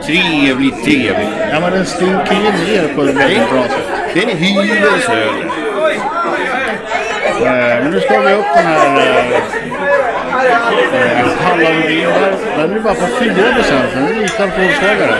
Trevligt, 0.05 0.83
trevligt. 0.85 1.29
Ja, 1.51 1.59
men 1.59 1.71
den 1.71 1.85
stinker 1.85 2.33
ju 2.35 2.51
ner 2.71 2.93
på 2.95 3.01
ett 3.03 3.15
väldigt 3.15 3.49
bra 3.49 3.63
sätt. 3.63 3.87
Det 4.13 4.23
är 4.23 4.29
en 4.31 4.37
hyvens 4.37 5.09
öl. 5.09 5.45
Eh, 7.41 7.83
Men 7.83 7.91
nu 7.91 7.99
slår 7.99 8.19
vi 8.19 8.33
upp 8.33 8.45
den 8.55 8.65
här 8.65 8.97
eh, 8.97 9.25
eh, 10.93 11.27
hallonvin. 11.41 12.07
Där- 12.09 12.35
Den 12.67 12.75
är 12.75 12.79
bara 12.79 12.93
på 12.93 13.05
4 13.19 13.33
procent. 13.55 13.85
Den 13.93 14.03
är 14.07 14.13
lite 14.21 14.43
alkoholsvagare. 14.43 15.15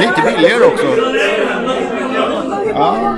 Lite 0.00 0.22
billigare 0.36 0.64
också. 0.64 0.86
Ja. 2.74 3.16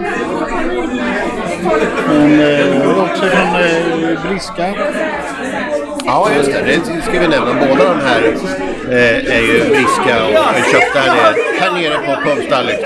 Men 2.09 2.41
eh, 2.41 3.01
också 3.03 3.23
från 3.27 3.57
eh, 3.63 4.23
Briska. 4.29 4.67
Ja, 6.07 6.29
just 6.37 6.53
det. 6.53 6.63
Det 6.63 7.03
ska 7.03 7.21
vi 7.21 7.29
nämna. 7.29 7.55
Båda 7.55 7.85
de 7.89 8.01
här 8.01 8.23
eh, 8.91 9.37
är 9.37 9.41
ju 9.41 9.61
friska 9.61 10.25
och 10.27 10.65
köpta 10.73 10.99
här 11.61 11.71
nere, 11.75 11.95
på 12.07 12.31
pubstallet. 12.31 12.81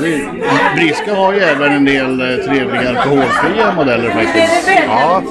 Det- 0.00 0.28
Briska 0.76 1.14
har 1.14 1.32
ju 1.32 1.40
även 1.40 1.72
en 1.72 1.84
del 1.84 2.20
eh, 2.20 2.44
trevliga 2.44 2.88
alkoholfria 2.90 3.72
modeller 3.76 4.10
faktiskt. 4.10 4.70
Ja, 4.86 5.22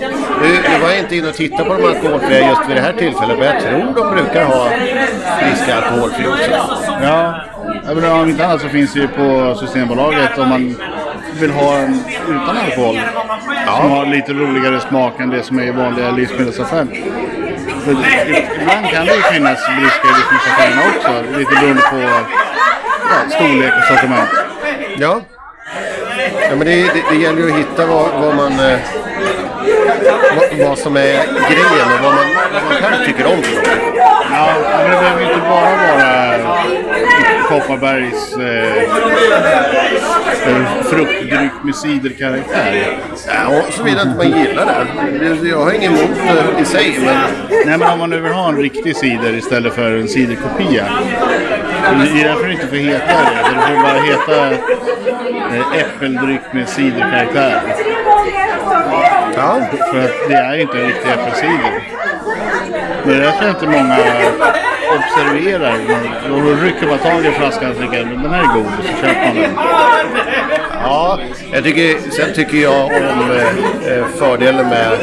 nu, 0.41 0.47
nu 0.49 0.79
var 0.81 0.89
jag 0.89 0.99
inte 0.99 1.15
inne 1.15 1.27
och 1.29 1.33
tittade 1.35 1.63
på 1.69 1.75
de 1.77 1.85
alkoholfria 1.87 2.47
just 2.49 2.69
vid 2.69 2.75
det 2.75 2.81
här 2.81 2.93
tillfället, 2.93 3.39
men 3.39 3.47
jag 3.47 3.61
tror 3.61 3.93
de 3.95 4.15
brukar 4.15 4.45
ha 4.45 4.69
friska 5.39 5.75
alkoholfria 5.75 6.27
också. 6.29 6.51
Ja, 7.03 7.35
ja, 7.87 7.93
men 7.95 8.11
om 8.11 8.29
inte 8.29 8.45
annat 8.45 8.61
så 8.61 8.69
finns 8.69 8.93
det 8.93 8.99
ju 8.99 9.07
på 9.07 9.55
Systembolaget 9.59 10.37
om 10.37 10.49
man 10.49 10.75
vill 11.37 11.51
ha 11.51 11.77
en 11.77 12.03
utan 12.27 12.57
alkohol. 12.57 12.99
Som 13.65 13.91
har 13.91 14.05
lite 14.05 14.33
roligare 14.33 14.79
smak 14.79 15.19
än 15.19 15.29
det 15.29 15.43
som 15.43 15.59
är 15.59 15.63
i 15.63 15.71
vanliga 15.71 16.11
livsmedelsaffärer. 16.11 16.87
För 17.83 17.91
Ibland 18.61 18.87
kan 18.91 19.05
det 19.05 19.15
ju 19.15 19.21
finnas 19.21 19.59
briska 19.79 20.07
i 20.07 20.13
livsmedelsaffärerna 20.17 20.81
också. 20.95 21.37
Lite 21.39 21.55
beroende 21.55 21.81
på 21.81 21.99
ja, 23.09 23.35
storlek 23.35 23.73
och 23.77 23.83
sortiment. 23.83 24.29
Ja, 24.97 25.21
ja 26.49 26.55
men 26.55 26.59
det, 26.59 26.75
det, 26.75 27.03
det 27.09 27.15
gäller 27.15 27.41
ju 27.41 27.51
att 27.51 27.59
hitta 27.59 27.85
vad, 27.85 28.21
vad 28.21 28.35
man... 28.35 28.59
Eh, 28.59 28.79
vad, 30.35 30.67
vad 30.67 30.77
som 30.77 30.97
är 30.97 31.13
grejen 31.49 31.87
och 31.97 32.03
vad 32.03 32.13
man, 32.13 32.25
vad 32.53 32.63
man 32.63 32.73
själv 32.73 33.05
tycker 33.05 33.25
om. 33.25 33.41
Ja, 34.31 34.49
men 34.61 34.91
det 34.91 34.97
behöver 34.97 35.21
inte 35.23 35.39
bara 35.49 35.75
vara 35.75 36.57
Kopparbergs 37.47 38.37
eh, 38.37 38.83
eh, 40.47 40.83
fruktdryck 40.83 41.63
med 41.63 41.75
ciderkaraktär. 41.75 42.97
Ja, 43.27 43.61
såvida 43.69 44.01
inte 44.01 44.17
man 44.17 44.39
gillar 44.39 44.65
det. 44.65 45.49
Jag 45.49 45.57
har 45.57 45.73
ingen 45.73 45.97
emot 45.97 46.17
det 46.55 46.61
i 46.61 46.65
sig, 46.65 46.99
men 47.05 47.17
Nej, 47.65 47.77
men 47.77 47.91
om 47.91 47.99
man 47.99 48.09
nu 48.09 48.19
vill 48.19 48.31
ha 48.31 48.49
en 48.49 48.57
riktig 48.57 48.95
cider 48.95 49.33
istället 49.33 49.73
för 49.73 49.91
en 49.91 50.07
ciderkopia. 50.07 50.85
Det 51.81 52.21
är 52.21 52.23
därför 52.23 52.47
det 52.47 52.53
inte 52.53 52.67
får 52.67 52.75
heta 52.75 53.05
det. 53.05 53.55
Det 53.55 53.61
får 53.61 53.81
bara 53.83 54.01
heta 54.01 54.51
eh, 55.55 55.79
äppeldryck 55.79 56.53
med 56.53 56.69
ciderkaraktär 56.69 57.61
ja, 59.35 59.61
För 59.91 59.99
att 59.99 60.29
det 60.29 60.35
är 60.35 60.57
inte 60.61 60.77
en 60.79 60.87
riktig 60.87 61.09
äppelcider. 61.11 61.83
Men 63.03 63.09
det 63.09 63.15
är 63.15 63.21
därför 63.21 63.49
inte 63.49 63.67
många 63.67 63.97
observerar. 64.97 65.75
Och 66.31 66.41
då 66.41 66.65
rycker 66.65 66.87
man 66.87 66.99
tag 66.99 67.25
i 67.25 67.31
flaskan 67.31 67.71
och 67.71 67.77
tänker 67.77 68.01
att 68.01 68.09
den 68.09 68.31
här 68.31 68.43
är 68.43 68.53
god 68.53 68.65
och 68.65 68.85
så 68.85 68.93
köper 69.01 69.25
man 69.25 69.35
den. 69.35 69.51
ja 70.83 71.19
jag 71.51 71.63
tycker, 71.63 72.11
sen 72.11 72.33
tycker 72.33 72.57
jag 72.57 72.85
om 72.85 73.31
eh, 73.87 74.05
fördelen 74.15 74.69
med 74.69 74.93
att 74.93 74.99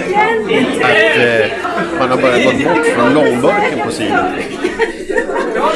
eh, 1.16 1.52
man 1.98 2.10
har 2.10 2.16
börjat 2.16 2.44
gå 2.44 2.68
bort 2.68 2.86
från 2.86 3.14
långburken 3.14 3.78
på 3.84 3.90
sidan. 3.90 4.26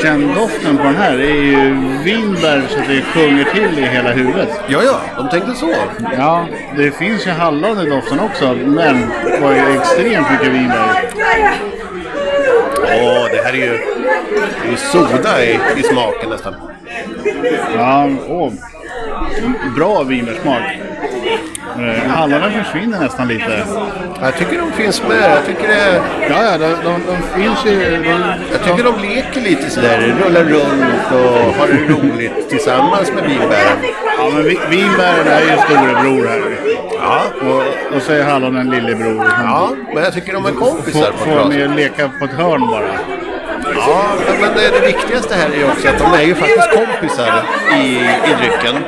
Känn 0.03 0.35
doften 0.35 0.77
på 0.77 0.83
den 0.83 0.97
här. 0.97 1.17
Det 1.17 1.31
är 1.31 1.43
ju 1.43 1.75
vinbär 2.05 2.63
så 2.69 2.81
att 2.81 2.89
det 2.89 3.03
sjunger 3.03 3.45
till 3.45 3.79
i 3.79 3.87
hela 3.87 4.13
huvudet. 4.13 4.49
Ja, 4.69 4.83
ja, 4.83 5.01
de 5.17 5.29
tänkte 5.29 5.55
så. 5.55 5.75
Ja, 6.17 6.47
det 6.77 6.91
finns 6.91 7.27
ju 7.27 7.31
hallon 7.31 7.87
i 7.87 7.91
doften 7.91 8.21
också, 8.21 8.55
men 8.55 9.01
det 9.25 9.41
var 9.41 9.53
ju 9.53 9.79
extremt 9.79 10.31
mycket 10.31 10.55
vinbär. 10.55 11.11
Åh, 12.83 13.27
det 13.31 13.43
här 13.45 13.53
är 13.53 13.57
ju, 13.57 13.79
det 14.63 14.69
är 14.69 14.71
ju 14.71 14.77
soda 14.77 15.45
i, 15.45 15.59
i 15.77 15.83
smaken 15.83 16.31
nästan. 16.31 16.55
Ja, 17.77 18.11
åh. 18.29 18.53
Bra 19.77 20.03
vinbärssmak. 20.03 20.63
Eh, 21.79 22.11
Hallonen 22.11 22.65
försvinner 22.65 23.01
nästan 23.01 23.29
lite. 23.29 23.65
Jag 24.23 24.37
tycker 24.37 24.59
de 24.59 24.73
finns 24.73 25.03
med. 25.03 25.31
Jag 25.37 25.47
tycker, 25.47 25.69
det, 25.69 26.03
Ja, 26.31 26.45
ja, 26.45 26.59
de, 26.59 26.67
de, 26.69 27.01
de 27.07 27.43
finns 27.43 27.67
ju... 27.67 27.97
De, 28.03 28.23
jag 28.53 28.63
tycker 28.65 28.85
de 28.85 29.01
leker 29.09 29.41
lite 29.41 29.71
sådär, 29.71 30.15
rullar 30.25 30.43
runt 30.45 31.13
och 31.13 31.55
har 31.55 31.67
det 31.69 31.93
roligt 31.93 32.49
tillsammans 32.49 33.13
med 33.13 33.25
vinbären. 33.25 33.79
ja, 34.19 34.31
men 34.35 34.45
vi- 34.45 34.61
vinbären 34.71 35.27
är 35.27 35.41
ju 35.41 35.57
storebror 35.65 36.29
här. 36.29 36.43
Ja, 37.01 37.23
Och, 37.49 37.97
och 37.97 38.03
så 38.03 38.13
är 38.13 38.23
hallonen 38.25 38.71
lillebror. 38.71 39.27
ja, 39.45 39.71
men 39.95 40.03
jag 40.05 40.13
tycker 40.13 40.33
de 40.33 40.47
är 40.47 40.51
kompisar 40.53 41.13
Får, 41.17 41.37
de 41.51 41.53
ju 41.59 41.69
leka 41.69 42.11
på 42.19 42.25
ett 42.25 42.33
hörn 42.33 42.61
bara. 42.61 42.89
Ja, 43.77 44.03
men- 44.27 44.41
men 44.41 44.51
det, 44.57 44.81
det 44.81 44.87
viktigaste 44.87 45.35
här 45.35 45.51
är 45.51 45.57
ju 45.59 45.65
också 45.65 45.89
att 45.89 45.99
de 45.99 46.13
är 46.15 46.23
ju 46.23 46.35
faktiskt 46.35 46.71
kompisar 46.71 47.43
i, 47.83 47.87
i 48.31 48.35
drycken. 48.41 48.85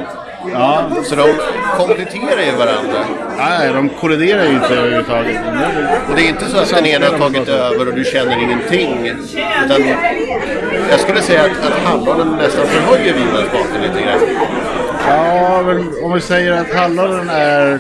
Ja, 0.53 0.91
Så 1.05 1.15
de 1.15 1.29
kompletterar 1.77 2.43
ju 2.43 2.53
varandra. 2.59 3.05
nej, 3.39 3.73
de 3.75 3.89
kolliderar 3.89 4.45
ju 4.45 4.51
inte 4.51 4.75
överhuvudtaget. 4.75 5.37
Och 6.11 6.17
det 6.17 6.23
är 6.23 6.29
inte 6.29 6.45
så 6.45 6.59
att 6.59 6.69
den 6.75 6.87
ena 6.87 7.07
har 7.07 7.19
tagit 7.19 7.49
över 7.49 7.89
och 7.89 7.95
du 7.95 8.05
känner 8.05 8.43
ingenting. 8.43 9.07
Utan 9.65 9.83
jag 10.91 11.01
skulle 11.01 11.23
säga 11.23 11.41
att, 11.43 11.67
att 11.67 11.79
hallonen 11.85 12.37
nästan 12.37 12.67
förhöjer 12.67 13.15
vinbärssmaken 13.15 13.83
lite 13.83 14.01
grann. 14.07 14.21
Ja, 15.09 15.63
men 15.67 16.05
om 16.05 16.13
vi 16.13 16.21
säger 16.21 16.53
att 16.53 16.75
hallonen 16.75 17.31
är 17.31 17.79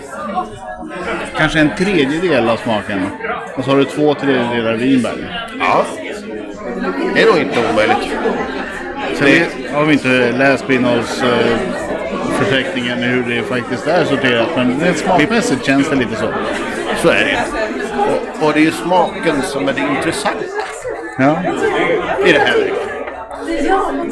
kanske 1.38 1.60
en 1.60 1.70
tredjedel 1.78 2.48
av 2.48 2.56
smaken. 2.56 3.06
Och 3.56 3.64
så 3.64 3.70
har 3.70 3.78
du 3.78 3.84
två 3.84 4.14
tredjedelar 4.14 4.74
vinbär. 4.74 5.46
Ja. 5.58 5.84
Det 7.14 7.22
är 7.22 7.26
nog 7.26 7.38
inte 7.38 7.58
omöjligt. 7.72 8.08
Sen 9.14 9.74
har 9.74 9.84
vi 9.84 9.92
inte 9.92 10.32
läst 10.38 10.66
på 10.66 10.72
innehållsförteckningen 12.40 12.98
hur 12.98 13.34
det 13.34 13.42
faktiskt 13.42 13.86
är 13.86 14.04
sorterat. 14.04 14.48
Men 14.56 14.94
smakmässigt 14.94 15.66
känns 15.66 15.88
det 15.90 15.96
lite 15.96 16.16
så. 16.16 16.28
Så 17.02 17.08
är 17.08 17.24
det. 17.24 17.44
Och, 18.40 18.46
och 18.46 18.52
det 18.52 18.60
är 18.60 18.64
ju 18.64 18.70
smaken 18.70 19.42
som 19.42 19.68
är 19.68 19.72
det 19.72 19.80
intressanta 19.80 20.38
Ja, 21.18 21.42
i 22.26 22.32
det 22.32 22.38
här. 22.38 22.72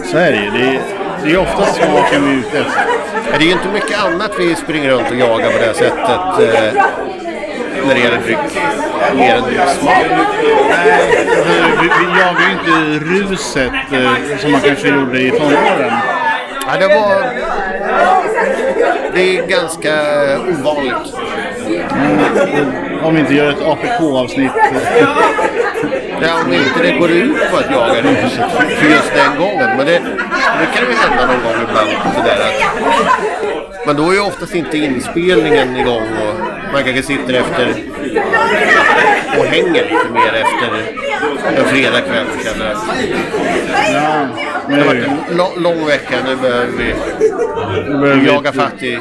så 0.04 0.16
är 0.18 0.32
det 0.32 0.38
ju. 0.38 0.50
Det 0.50 0.76
är, 0.76 0.80
det 1.25 1.32
är 1.32 1.38
oftast 1.38 1.76
smaken 1.76 2.25
vi 2.26 2.32
är 2.32 2.38
ute 2.38 2.58
efter. 2.58 2.82
Det 3.38 3.44
är 3.44 3.47
ju 3.47 3.52
inte 3.52 3.68
mycket 3.73 4.04
annat 4.04 4.30
vi 4.38 4.54
springer 4.54 4.90
runt 4.90 5.11
och 5.11 5.16
jagar 5.16 5.50
på 5.50 5.58
det 5.58 5.66
här 5.66 5.73
sättet 5.73 6.54
eh, 6.54 6.85
när 7.87 7.94
det 7.94 8.00
gäller 8.00 8.18
dryck. 8.25 8.38
Mer 9.14 9.35
än 9.35 9.42
smak. 9.68 10.04
Vi, 11.82 11.88
vi 11.88 12.20
jagar 12.20 12.40
ju 12.49 12.52
inte 12.52 13.04
ruset 13.04 13.73
eh, 13.92 14.38
som 14.38 14.52
man 14.52 14.61
kanske 14.61 14.88
gjorde 14.88 15.20
i 15.20 15.30
tonåren. 15.30 15.92
Ja, 16.66 16.76
det 16.80 16.87
var... 16.88 17.23
Det 19.14 19.38
är 19.38 19.47
ganska 19.47 19.92
ovanligt. 20.38 21.14
Om 23.02 23.14
vi 23.14 23.21
inte 23.21 23.35
gör 23.35 23.50
ett 23.50 23.62
APK-avsnitt. 23.62 24.52
Ja, 26.23 26.42
om 26.45 26.52
inte 26.52 26.83
det 26.83 26.99
går 26.99 27.11
ut 27.11 27.50
på 27.50 27.57
att 27.57 27.71
jaga 27.71 28.02
för, 28.02 28.49
för 28.68 28.90
just 28.90 29.14
den 29.14 29.38
gången. 29.38 29.76
Men 29.76 29.87
det, 29.87 29.92
det 30.61 30.66
kan 30.75 30.87
ju 30.88 30.95
hända 30.95 31.26
någon 31.26 31.42
gång 31.45 31.62
ibland. 31.68 31.90
Sådär 32.16 32.38
att, 32.40 33.87
men 33.87 33.97
då 33.97 34.11
är 34.11 34.14
ju 34.14 34.21
oftast 34.21 34.54
inte 34.54 34.78
inspelningen 34.78 35.76
igång 35.76 36.02
och 36.02 36.35
man 36.73 36.85
kanske 36.85 37.02
sitter 37.02 37.35
efter 37.35 37.75
och 39.38 39.44
hänger 39.44 39.82
lite 39.82 40.08
mer 40.12 40.32
efter 40.32 40.68
en 41.56 41.64
fredagkväll 41.64 42.26
känner 42.44 42.75
Ja, 43.94 44.26
det 44.68 44.75
har 44.75 44.85
varit 44.87 45.04
en 45.30 45.37
lång, 45.37 45.62
lång 45.62 45.87
vecka. 45.87 46.16
Nu 46.26 46.37
behöver 46.37 46.66
vi 46.78 46.94
vi 48.20 48.26
jaga 48.26 48.49
ett- 48.50 48.56
fatt 48.56 48.82
i... 48.82 48.99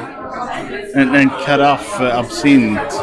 En, 0.96 1.16
en 1.16 1.30
karaff 1.46 2.02
absint. 2.02 2.80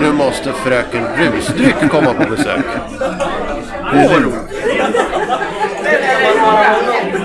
Nu 0.00 0.12
måste 0.12 0.52
fröken 0.52 1.04
Rusdryck 1.18 1.90
komma 1.90 2.14
på 2.14 2.30
besök. 2.30 2.64
Åh, 3.94 4.12
vad 4.12 4.22
roligt. 4.22 4.64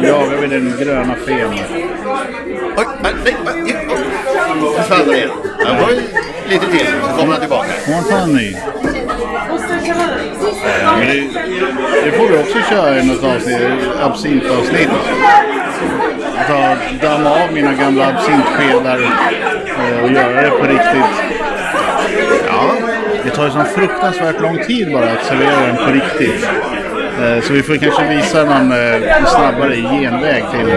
Jagar 0.04 0.38
vi 0.42 0.48
den 0.48 0.74
gröna 0.80 1.16
fen. 1.16 1.50
Oj, 2.78 2.86
nej, 3.04 3.14
nej, 3.24 3.36
nej. 3.46 3.76
Försvann 4.78 5.00
den 5.08 5.16
igen. 5.16 5.30
Det 5.58 5.82
var 5.82 5.90
ju 5.92 6.02
lite 6.50 6.66
till, 6.66 6.88
så 7.02 7.18
kommer 7.18 7.32
han 7.32 7.40
tillbaka. 7.40 7.70
Får 7.86 7.92
man 7.92 8.04
ta 8.04 8.18
en 8.18 8.34
ny? 8.34 8.56
Men 10.98 11.08
det, 11.08 11.16
det 12.06 12.12
får 12.12 12.28
vi 12.28 12.38
också 12.38 12.58
köra 12.70 13.00
i 13.00 13.08
något 13.08 13.24
avsnitt, 13.24 13.62
absintavsnitt. 14.02 14.90
Ta, 16.48 16.76
damma 17.02 17.30
av 17.30 17.54
mina 17.54 17.74
gamla 17.74 18.08
absintskedar 18.08 19.00
eh, 19.02 20.04
och 20.04 20.12
göra 20.12 20.42
det 20.42 20.50
på 20.50 20.66
riktigt. 20.66 21.36
Ja, 22.48 22.72
Det 23.24 23.30
tar 23.30 23.46
ju 23.46 23.52
sån 23.52 23.66
fruktansvärt 23.66 24.42
lång 24.42 24.64
tid 24.64 24.94
bara 24.94 25.12
att 25.12 25.26
servera 25.26 25.68
den 25.68 25.76
på 25.76 25.92
riktigt. 25.92 26.48
Eh, 27.22 27.42
Så 27.42 27.54
vi 27.54 27.64
får 27.64 27.76
kanske 27.76 28.08
visa 28.16 28.44
någon 28.44 28.72
eh, 28.72 29.26
snabbare 29.26 29.76
genväg 29.76 30.44
till 30.52 30.70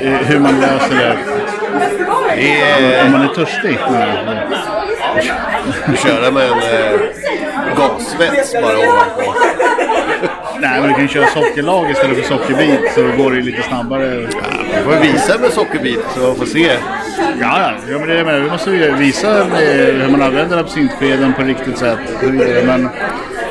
eh, 0.00 0.14
hur 0.14 0.38
man 0.38 0.60
löser 0.60 0.94
det 0.96 1.16
det 2.36 2.60
är 2.60 3.06
om 3.06 3.12
man 3.12 3.22
är 3.22 3.28
törstig. 3.28 3.78
köra 6.04 6.30
med 6.30 6.42
en 6.50 6.58
gassvets 7.76 8.52
bara 8.52 8.78
ovanpå. 8.78 9.34
Nej, 10.60 10.80
men 10.80 10.88
du 10.88 10.94
kan 10.94 11.08
köra 11.08 11.26
sockerlag 11.26 11.90
istället 11.90 12.16
för 12.16 12.36
sockerbit 12.36 12.92
så 12.94 13.00
då 13.02 13.22
går 13.22 13.30
det 13.30 13.36
ju 13.36 13.42
lite 13.42 13.62
snabbare. 13.62 14.08
Vi 14.08 14.82
får 14.84 15.00
visa 15.00 15.38
med 15.38 15.50
sockerbit 15.50 16.00
så 16.14 16.20
man 16.20 16.36
får 16.36 16.46
se. 16.46 16.70
Ja, 17.40 17.60
ja. 17.60 17.70
ja 17.90 17.98
men 17.98 18.08
det 18.08 18.18
är 18.18 18.24
med. 18.24 18.42
Vi 18.42 18.50
måste 18.50 18.70
ju 18.70 18.94
visa 18.94 19.44
hur 19.44 20.08
man 20.10 20.22
använder 20.22 20.58
absintskeden 20.58 21.34
på 21.34 21.42
riktigt 21.42 21.78
sätt. 21.78 21.98
Men 22.66 22.88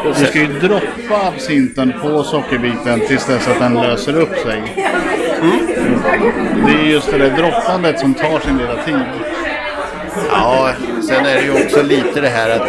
du 0.08 0.26
ska 0.26 0.40
ju 0.40 0.60
droppa 0.60 1.28
absinten 1.28 1.94
på 2.02 2.24
sockerbiten 2.24 3.00
tills 3.08 3.26
dess 3.26 3.48
att 3.48 3.60
den 3.60 3.74
löser 3.74 4.16
upp 4.16 4.36
sig. 4.38 4.64
Det 6.66 6.72
är 6.72 6.92
just 6.92 7.12
det 7.12 7.18
där 7.18 7.38
droppandet 7.38 8.00
som 8.00 8.14
tar 8.14 8.40
sin 8.40 8.58
lilla 8.58 8.84
tid. 8.84 9.37
Ja, 10.30 10.70
sen 11.08 11.26
är 11.26 11.36
det 11.36 11.42
ju 11.42 11.66
också 11.66 11.84
lite 11.84 12.22
det 12.22 12.30
här 12.30 12.50
att 12.50 12.68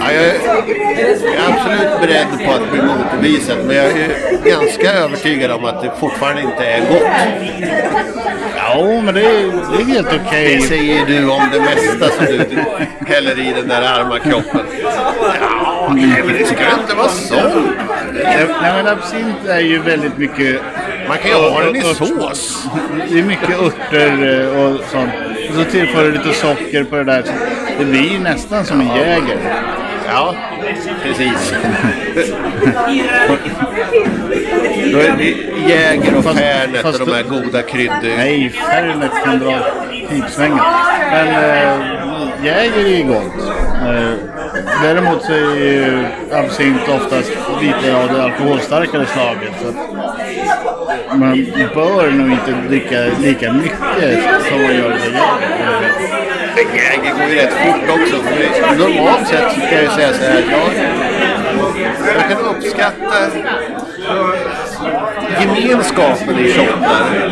ja, 0.00 0.12
jag 0.12 0.24
är 0.24 0.40
absolut 1.48 2.00
beredd 2.00 2.46
på 2.46 2.52
att 2.52 2.70
bli 2.70 2.82
motbevisad 2.82 3.56
men 3.64 3.76
jag 3.76 3.86
är 3.86 4.10
ganska 4.44 4.92
övertygad 4.92 5.50
om 5.50 5.64
att 5.64 5.82
det 5.82 5.92
fortfarande 6.00 6.42
inte 6.42 6.64
är 6.64 6.80
gott. 6.80 7.02
Ja, 8.56 9.00
men 9.02 9.14
det 9.14 9.24
är, 9.24 9.42
det 9.46 9.82
är 9.82 9.86
helt 9.86 10.08
okej. 10.26 10.56
Det 10.56 10.62
säger 10.62 11.06
du 11.06 11.30
om 11.30 11.42
det 11.52 11.60
mesta 11.60 12.08
som 12.08 12.26
du 12.26 12.64
häller 13.06 13.38
i 13.40 13.52
den 13.52 13.68
där 13.68 13.82
arma 13.82 14.18
kroppen. 14.18 14.60
Ja, 15.40 15.92
nej, 15.94 16.22
men 16.26 16.34
det 16.38 16.44
ska 16.46 16.80
inte 16.80 16.94
vara 16.96 17.08
så. 17.08 17.34
Nej, 18.12 18.46
men 18.62 18.86
absint 18.86 19.46
är 19.48 19.60
ju 19.60 19.78
väldigt 19.78 20.18
mycket... 20.18 20.60
Man 21.08 21.18
kan 21.18 21.30
ju 21.30 21.36
ha 21.36 21.60
den 21.60 21.76
i 21.76 21.82
sås. 21.82 22.66
Det 23.10 23.18
är 23.18 23.22
mycket 23.22 23.60
örter 23.60 24.40
eh, 24.40 24.64
och 24.64 24.80
sånt. 24.90 25.10
Och 25.48 25.54
så 25.54 25.64
tillför 25.64 26.04
du 26.04 26.12
lite 26.12 26.32
socker 26.32 26.84
på 26.84 26.96
det 26.96 27.04
där. 27.04 27.24
Det 27.78 27.84
blir 27.84 28.12
ju 28.12 28.18
nästan 28.18 28.64
som 28.64 28.80
en 28.80 28.86
Jäger. 28.96 29.38
Ja, 30.08 30.34
precis. 31.02 31.54
Då 34.92 34.98
är 34.98 35.16
det 35.18 35.24
Jäger 35.72 36.16
och 36.16 36.24
Fast- 36.24 36.38
Fernet 36.38 36.82
fast 36.82 37.00
och 37.00 37.06
de 37.06 37.12
här 37.14 37.22
goda 37.22 37.62
kryddor. 37.62 38.16
Nej, 38.16 38.50
Fernet 38.50 39.10
kan 39.24 39.38
dra 39.38 39.58
pipsvängen. 40.10 40.58
Men 41.10 41.28
äh, 41.28 42.44
Jäger 42.44 42.84
är 42.84 42.96
ju 42.98 43.04
gott. 43.04 43.48
Eh, 43.86 44.12
däremot 44.82 45.22
så 45.22 45.32
är 45.32 45.56
ju 45.56 46.04
absint 46.32 46.88
oftast 46.88 47.32
lite 47.62 47.96
av 47.96 48.08
det 48.14 48.22
alkoholstarkare 48.24 49.06
slaget. 49.06 49.52
Så 49.62 49.68
att 49.68 49.76
man 51.12 51.46
bör 51.74 52.10
nog 52.10 52.30
inte 52.30 52.52
dricka 52.68 52.96
lika 53.20 53.52
mycket 53.52 54.22
som 54.48 54.62
man 54.62 54.74
gör 54.74 54.96
i 54.96 55.00
Jäger. 56.58 56.74
Jäger 56.74 57.14
går 57.18 57.28
ju 57.28 57.34
rätt 57.34 57.52
fort 57.52 58.00
också. 58.00 58.16
Normalt 58.78 59.28
sett 59.28 59.52
så 59.52 59.60
ska 59.60 59.82
jag 59.82 59.92
säga 59.92 60.12
så 60.12 60.24
här 60.24 60.38
att 60.38 60.50
jag, 60.50 60.70
jag 62.16 62.28
kan 62.28 62.56
uppskatta 62.56 63.30
gemenskapen 65.40 66.38
i 66.38 66.52
shotar. 66.52 67.30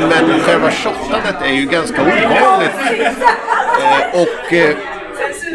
Men 0.00 0.40
själva 0.40 0.70
shottandet 0.70 1.42
är 1.44 1.52
ju 1.52 1.66
ganska 1.66 2.02
ovanligt. 2.02 2.70
Eh, 3.80 4.20
och 4.22 4.52
eh, 4.52 4.76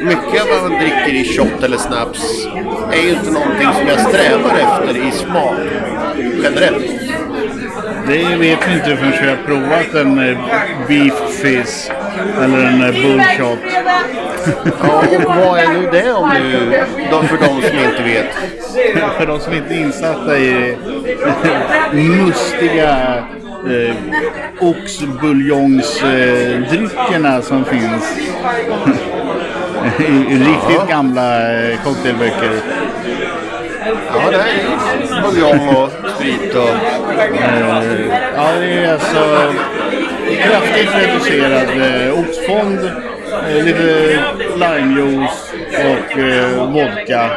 mycket 0.03 0.41
av 0.41 0.47
vad 0.49 0.62
man 0.71 0.79
dricker 0.79 1.13
i 1.13 1.23
shot 1.38 1.63
eller 1.63 1.77
snaps 1.77 2.45
är 2.91 3.01
ju 3.03 3.09
inte 3.09 3.31
någonting 3.31 3.67
som 3.77 3.88
jag 3.88 3.99
strävar 3.99 4.51
efter 4.57 5.07
i 5.07 5.12
smak 5.12 5.55
generellt. 6.43 6.85
Det 8.07 8.17
vet 8.38 8.39
vi 8.39 8.51
inte 8.73 8.97
förrän 8.97 9.13
vi 9.21 9.29
har 9.29 9.38
provat 9.45 9.93
en 9.93 10.19
eh, 10.29 10.38
beef 10.88 11.13
fizz 11.29 11.91
eller 12.43 12.57
en 12.65 12.81
eh, 12.81 12.91
bullshot. 13.01 13.59
Ja, 14.81 15.03
och 15.17 15.23
vad 15.35 15.59
är 15.59 15.67
nu 15.67 15.89
det 15.91 16.12
om 16.13 16.29
du, 16.41 16.69
de- 17.12 17.27
för 17.27 17.38
de 17.38 17.45
som 17.47 17.79
inte 17.79 18.03
vet? 18.03 18.25
För 19.17 19.25
de 19.27 19.39
som 19.39 19.53
inte 19.53 19.73
är 19.73 19.79
insatta 19.79 20.38
i 20.39 20.77
mustiga 22.25 23.23
eh, 23.69 23.95
oxbuljongsdryckerna 24.59 27.41
som 27.41 27.65
finns 27.65 28.17
riktigt 30.30 30.89
gamla 30.89 31.54
eh, 31.54 31.84
cocktailböcker. 31.84 32.52
Ja, 34.13 34.32
det 34.32 34.38
är 34.38 35.22
buljong 35.22 35.76
och 35.76 35.89
sprit 36.15 36.56
och... 36.56 36.70
Eh, 37.36 38.06
ja, 38.36 38.52
det 38.60 38.74
är 38.74 38.94
alltså 38.94 39.54
kraftigt 40.42 40.96
reducerad 40.96 41.82
eh, 41.82 42.20
oxfond, 42.20 42.92
eh, 43.50 43.63
lite 43.65 44.20
limejuice 44.56 45.54
och 45.74 46.20
eh, 46.20 46.72
vodka. 46.72 47.32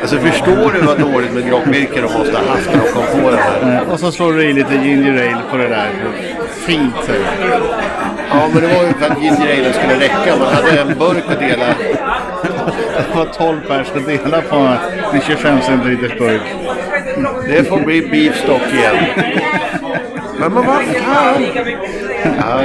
Alltså 0.00 0.18
förstår 0.18 0.72
du 0.72 0.86
vad 0.86 1.00
dåligt 1.00 1.32
med 1.32 1.48
groggvirke 1.48 2.00
de 2.00 2.12
måste 2.18 2.38
ha 2.38 2.46
haft 2.46 2.66
när 2.74 2.82
de 2.84 2.92
kom 2.92 3.22
på 3.22 3.30
det 3.30 3.36
här? 3.36 3.92
Och 3.92 4.00
så 4.00 4.12
slår 4.12 4.32
du 4.32 4.42
i 4.44 4.52
lite 4.52 4.74
ginger 4.74 5.12
ale 5.12 5.42
på 5.50 5.56
det 5.56 5.68
där. 5.68 5.90
Fint. 6.66 6.94
så. 7.06 7.12
Ja, 8.30 8.48
men 8.52 8.62
det 8.62 8.68
var 8.74 8.84
ju 8.84 8.92
för 8.92 9.10
att 9.10 9.22
ginger 9.22 9.52
ale 9.52 9.72
skulle 9.72 9.94
räcka. 10.00 10.36
Man 10.38 10.54
hade 10.54 10.80
en 10.80 10.98
burk 10.98 11.24
att 11.30 11.38
dela. 11.38 11.66
Det 13.12 13.16
var 13.16 13.24
12 13.24 13.60
pers 13.68 13.86
att 13.96 14.06
dela 14.06 14.42
på 14.42 14.56
en 15.12 15.20
25 15.20 15.60
centiliters 15.60 16.18
burk. 16.18 16.42
Det 17.48 17.64
får 17.64 17.80
bli 17.80 18.02
beefstock 18.02 18.62
igen. 18.72 18.96
Men 20.40 20.52
man 20.52 20.66
vad 20.66 20.84
fan! 20.84 21.42
Ja, 22.38 22.60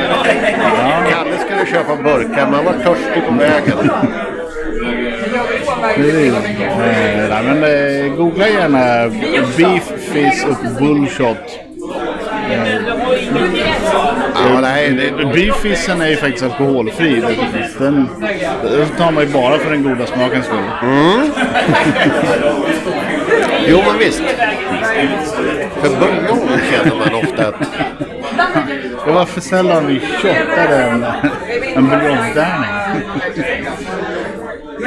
Kalle 1.10 1.38
skulle 1.46 1.66
köpa 1.66 1.96
burkar, 1.96 2.52
man 2.52 2.66
var 2.66 2.74
törstig 2.74 3.26
på 3.28 3.34
vägen. 3.34 3.92
Eh, 5.98 7.30
nej, 7.30 7.44
men, 7.44 7.64
eh, 7.64 8.16
googla 8.18 8.48
gärna 8.48 9.10
Beef 9.58 9.92
Fizz 10.12 10.46
och 10.46 10.80
Bullshot. 10.80 11.60
Ja, 14.36 14.62
nej, 14.62 14.92
det, 14.92 15.26
Beef 15.26 15.56
Fizzen 15.56 16.02
är 16.02 16.08
ju 16.08 16.16
faktiskt 16.16 16.44
alkoholfri. 16.44 17.24
Den, 17.80 18.10
den 18.64 18.88
tar 18.98 19.12
man 19.12 19.24
ju 19.24 19.30
bara 19.30 19.58
för 19.58 19.72
den 19.72 19.84
goda 19.84 20.06
smakens 20.06 20.46
skull. 20.46 20.64
jo, 23.68 23.82
men 23.88 23.98
visst. 24.00 24.22
För 25.82 25.90
buljong 25.90 26.50
känner 26.72 26.96
man 26.96 27.16
ofta 27.24 27.48
att 27.48 27.56
Det 29.06 29.12
var 29.12 29.26
för 29.26 29.42
sällan 29.42 29.88
vi 29.88 30.00
shottade 30.00 30.84
en, 30.84 31.06
en 31.76 31.90
buljongtärning. 31.90 32.70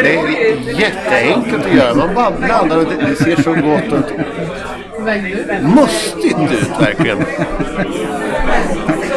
Det 0.02 0.14
är 0.14 0.80
jätteenkelt 0.80 1.66
att 1.66 1.74
göra. 1.74 1.94
Man 1.94 2.14
bara 2.14 2.30
blandar 2.30 2.76
och 2.76 2.84
det, 2.84 3.06
det 3.08 3.16
ser 3.16 3.42
så 3.42 3.52
gott 3.52 4.00
ut. 4.00 4.12
Mustigt 5.76 6.52
ut 6.52 6.80
verkligen. 6.80 7.18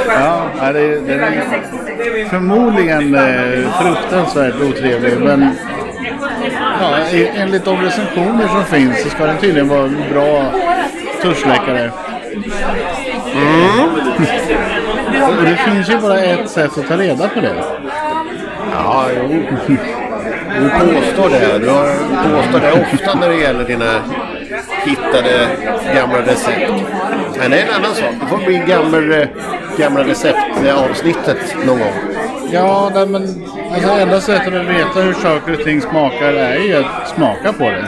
Ja, 0.08 0.72
det, 0.74 1.00
den 1.00 1.20
är 1.20 2.30
förmodligen 2.30 3.16
eh, 3.16 3.82
fruktansvärt 3.82 4.62
otrevlig. 4.62 5.14
Men 5.20 5.50
ja, 6.82 6.98
enligt 7.36 7.66
de 7.66 7.82
recensioner 7.82 8.48
som 8.48 8.66
finns 8.66 9.04
så 9.04 9.10
ska 9.10 9.26
den 9.26 9.38
tydligen 9.38 9.68
vara 9.68 9.84
en 9.84 10.04
bra 10.14 10.52
törstsläckare. 11.22 11.92
Och 15.28 15.44
det 15.44 15.56
finns 15.56 15.90
ju 15.90 15.98
bara 15.98 16.20
ett 16.20 16.50
sätt 16.50 16.78
att 16.78 16.88
ta 16.88 16.98
reda 16.98 17.30
på 17.30 17.40
det. 17.40 17.64
Ja, 18.74 19.06
jo. 19.30 19.44
Du 20.58 20.70
påstår 20.70 21.30
det. 21.30 21.60
Du 21.60 21.70
har 21.70 21.86
påstår 22.36 22.60
det 22.60 22.72
ofta 22.72 23.20
när 23.20 23.30
det 23.30 23.36
gäller 23.36 23.64
dina 23.64 24.02
hittade 24.86 25.48
gamla 25.96 26.18
recept. 26.22 26.72
Men 27.40 27.52
det 27.52 27.60
är 27.60 27.68
en 27.68 27.74
annan 27.74 27.96
sak. 27.96 28.14
Det 28.22 28.28
får 28.28 28.38
bli 28.38 28.58
gamla, 28.58 29.28
gamla 29.78 30.04
recept-avsnittet 30.04 31.56
någon 31.66 31.80
gång. 31.80 31.94
Ja, 32.52 32.92
nej, 32.96 33.06
men 33.08 33.46
alltså, 33.74 33.90
enda 33.90 34.22
sättet 34.22 34.54
att 34.54 34.66
veta 34.66 35.02
hur 35.02 35.14
saker 35.14 35.54
och 35.54 35.64
ting 35.64 35.82
smakar 35.82 36.34
är 36.34 36.60
ju 36.60 36.76
att 36.76 37.10
smaka 37.16 37.54
på 37.54 37.64
det. 37.64 37.88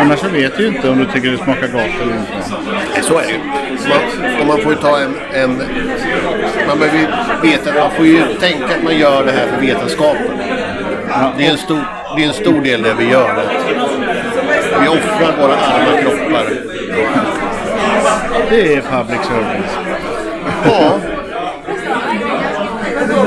Annars 0.00 0.18
så 0.18 0.28
vet 0.28 0.56
du 0.56 0.62
ju 0.62 0.68
inte 0.68 0.90
om 0.90 0.98
du 0.98 1.06
tycker 1.06 1.30
det 1.30 1.36
smakar 1.38 1.68
gott 1.68 2.02
eller 2.02 2.14
inte. 2.14 2.32
Nej, 2.94 3.02
Så 3.02 3.18
är 3.18 3.22
det 3.22 3.32
ju. 3.32 3.38
Man, 3.88 4.40
och 4.40 4.46
man 4.46 4.58
får 4.58 4.72
ju 4.72 4.78
ta 4.78 4.98
en... 4.98 5.14
en 5.34 5.62
man 6.68 6.78
behöver 6.78 6.98
ju 6.98 7.06
veta, 7.50 7.80
man 7.80 7.90
får 7.90 8.06
ju 8.06 8.22
tänka 8.40 8.64
att 8.64 8.82
man 8.84 8.98
gör 8.98 9.24
det 9.24 9.32
här 9.32 9.46
för 9.46 9.60
vetenskapen. 9.60 10.38
Det 11.38 11.46
är 11.46 11.50
en 11.50 11.58
stor, 11.58 11.84
det 12.16 12.24
är 12.24 12.28
en 12.28 12.34
stor 12.34 12.60
del 12.60 12.82
det 12.82 12.94
vi 12.94 13.10
gör. 13.10 13.44
Vi 14.82 14.88
offrar 14.88 15.36
våra 15.40 15.54
arma 15.54 16.02
kroppar. 16.02 16.46
Det 18.50 18.74
är 18.74 18.80
public 18.80 19.20
service. 19.26 19.78
Ja, 20.64 20.98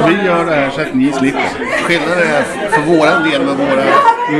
Vi 0.08 0.26
gör 0.28 0.46
det 0.46 0.56
här 0.56 0.70
så 0.70 0.82
att 0.82 0.94
ni 0.94 1.12
slipper. 1.12 1.42
skillnaden 1.84 2.28
är 2.28 2.70
för 2.70 2.82
våran 2.82 3.30
del 3.30 3.42
med 3.42 3.56
våra 3.56 3.84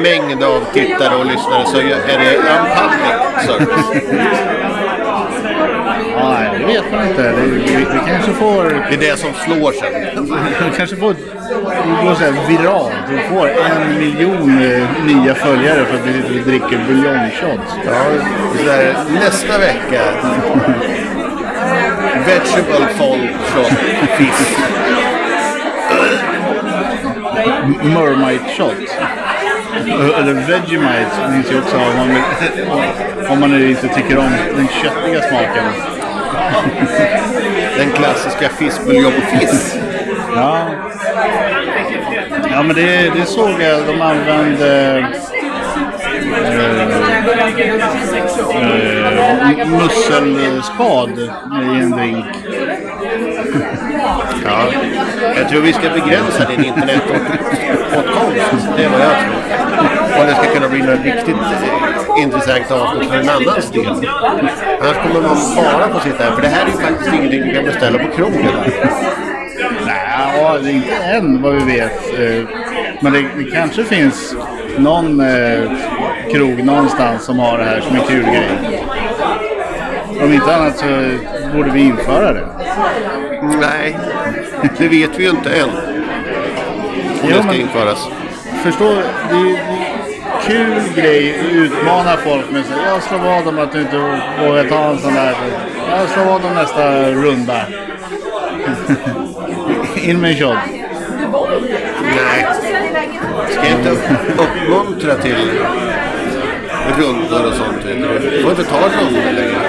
mängd 0.02 0.44
av 0.44 0.62
tittare 0.74 1.16
och 1.16 1.26
lyssnare 1.26 1.66
så 1.66 1.78
är 1.78 1.84
det 2.08 2.36
en 2.36 2.66
public 2.76 3.46
service. 3.46 4.63
Nej, 6.30 6.60
det 6.60 6.66
vet 6.66 6.92
man 6.92 7.08
inte. 7.08 7.24
Det, 7.24 7.42
vi, 7.42 7.76
vi 7.76 8.00
kanske 8.08 8.32
får... 8.32 8.64
Det 8.90 8.96
är 8.96 9.12
det 9.12 9.20
som 9.20 9.34
slår 9.34 9.72
sen. 9.72 10.28
Vi 10.72 10.78
kanske 10.78 10.96
får... 10.96 11.14
Vi 11.86 12.08
får 12.08 12.16
säga 12.16 12.32
viralt. 12.48 12.94
Vi 13.10 13.18
får 13.18 13.50
en 13.50 14.00
miljon 14.00 14.62
eh, 14.64 15.06
nya 15.06 15.36
följare 15.36 15.86
för 15.86 15.96
att 15.96 16.06
vi 16.06 16.14
sitter 16.14 16.40
och 16.40 16.46
dricker 16.48 16.86
buljongshot. 16.88 17.60
Ja, 17.86 18.04
så 18.58 18.66
där, 18.66 18.96
nästa 19.14 19.58
vecka. 19.58 20.02
Vegetable 22.26 22.88
folk 22.98 23.32
fisk. 24.18 24.60
Mermaid 27.84 28.42
shot. 28.58 28.98
Eller 30.18 30.34
Vegemite 30.34 31.32
finns 31.32 31.52
ju 31.52 31.60
också 31.60 31.78
om 31.78 31.98
man, 31.98 32.08
vill, 32.10 32.24
om 33.30 33.40
man 33.40 33.70
inte 33.70 33.88
tycker 33.88 34.18
om 34.18 34.32
den 34.56 34.68
köttiga 34.68 35.22
smaken. 35.22 35.66
Den 37.78 37.92
klassiska 37.92 38.50
fiskbuljongfisk. 38.50 39.76
Ja. 40.36 40.66
Ja 42.52 42.64
men 42.64 42.76
det, 42.76 43.10
det 43.16 43.26
såg 43.26 43.62
jag. 43.62 43.86
De 43.88 44.02
använde 44.02 44.98
eh, 44.98 45.06
eh, 49.52 49.68
musselspad 49.68 51.20
i 51.20 51.82
en 51.82 51.92
drink. 51.92 52.26
Ja, 54.46 54.66
jag 55.38 55.50
tror 55.50 55.62
vi 55.62 55.74
ska 55.74 55.90
begränsa 55.90 56.46
din 56.50 56.66
internetåtkomst. 56.66 58.68
Det 58.78 58.84
är 58.84 58.90
vad 58.90 59.02
jag 59.02 59.10
tror. 59.10 59.63
Om 60.20 60.26
det 60.28 60.36
ska 60.36 60.54
kunna 60.54 60.70
bli 60.70 60.80
något 60.82 61.04
riktigt 61.06 61.36
eh, 61.36 62.24
intressant 62.24 62.72
avsnitt 62.72 63.10
för 63.10 63.18
en 63.18 63.30
annans 63.30 63.72
del. 63.72 63.88
Annars 64.82 64.98
kommer 64.98 65.22
man 65.22 65.38
bara 65.56 65.90
få 65.94 66.00
sitta 66.00 66.24
här. 66.24 66.32
För 66.32 66.42
det 66.42 66.48
här 66.48 66.66
är 66.66 66.70
ju 66.72 66.78
faktiskt 66.78 67.14
ingenting 67.14 67.42
du 67.42 67.54
kan 67.54 67.66
beställa 67.66 68.00
på 68.00 68.12
krogen. 68.16 68.48
Nej, 69.86 70.38
ja, 70.38 70.58
det 70.64 70.70
är 70.70 70.74
inte 70.74 70.96
än 70.96 71.42
vad 71.42 71.54
vi 71.54 71.64
vet. 71.64 72.20
Eh, 72.20 72.48
Men 73.02 73.14
det, 73.14 73.26
det 73.38 73.52
kanske 73.52 73.84
finns 73.84 74.36
någon 74.78 75.20
eh, 75.20 75.72
krog 76.32 76.64
någonstans 76.64 77.24
som 77.24 77.40
har 77.40 77.58
det 77.58 77.64
här 77.64 77.82
som 77.82 77.96
en 77.96 78.02
kul 78.02 78.24
grej. 78.26 78.50
Om 80.24 80.34
inte 80.34 80.56
annat 80.56 80.78
så 80.78 80.86
borde 81.54 81.72
vi 81.72 81.82
införa 81.82 82.34
det. 82.34 82.48
Nej, 83.62 83.98
det 84.78 84.88
vet 84.88 85.20
vi 85.20 85.24
ju 85.24 85.30
inte 85.30 85.50
än. 85.50 85.70
Om 85.70 87.30
Jo, 87.30 87.38
det 87.38 87.44
ska 87.44 87.54
införas. 87.54 88.08
Förstå, 88.64 88.94
det 89.30 89.36
ju 89.36 89.58
kul 90.48 90.82
grej 90.96 91.40
att 91.40 91.46
utmana 91.52 92.18
folk 92.18 92.52
med 92.52 92.66
sig. 92.66 92.76
Jag 92.86 93.04
slår 93.04 93.20
vad 93.20 93.48
om 93.48 93.60
att 93.60 93.72
du 93.72 93.82
inte 93.82 93.98
vågar 94.40 94.64
ta 94.70 94.84
en 94.90 94.98
sån 94.98 95.14
där. 95.14 95.36
Jag 95.90 96.10
slår 96.10 96.26
vad 96.26 96.46
om 96.46 96.54
nästa 96.56 97.12
runda. 97.12 97.66
In 100.04 100.22
med 100.22 100.32
en 100.32 100.38
shot. 100.38 100.58
Nej, 102.16 102.48
ska 103.50 103.68
jag 103.70 103.78
inte 103.78 103.90
uppmuntra 104.38 105.16
till 105.16 105.62
rundor 106.98 107.48
och 107.48 107.54
sånt. 107.54 107.84
Du 107.84 108.42
får 108.42 108.52
inte 108.52 108.64
ta 108.64 108.80
rundor 108.80 109.32
längre. 109.32 109.62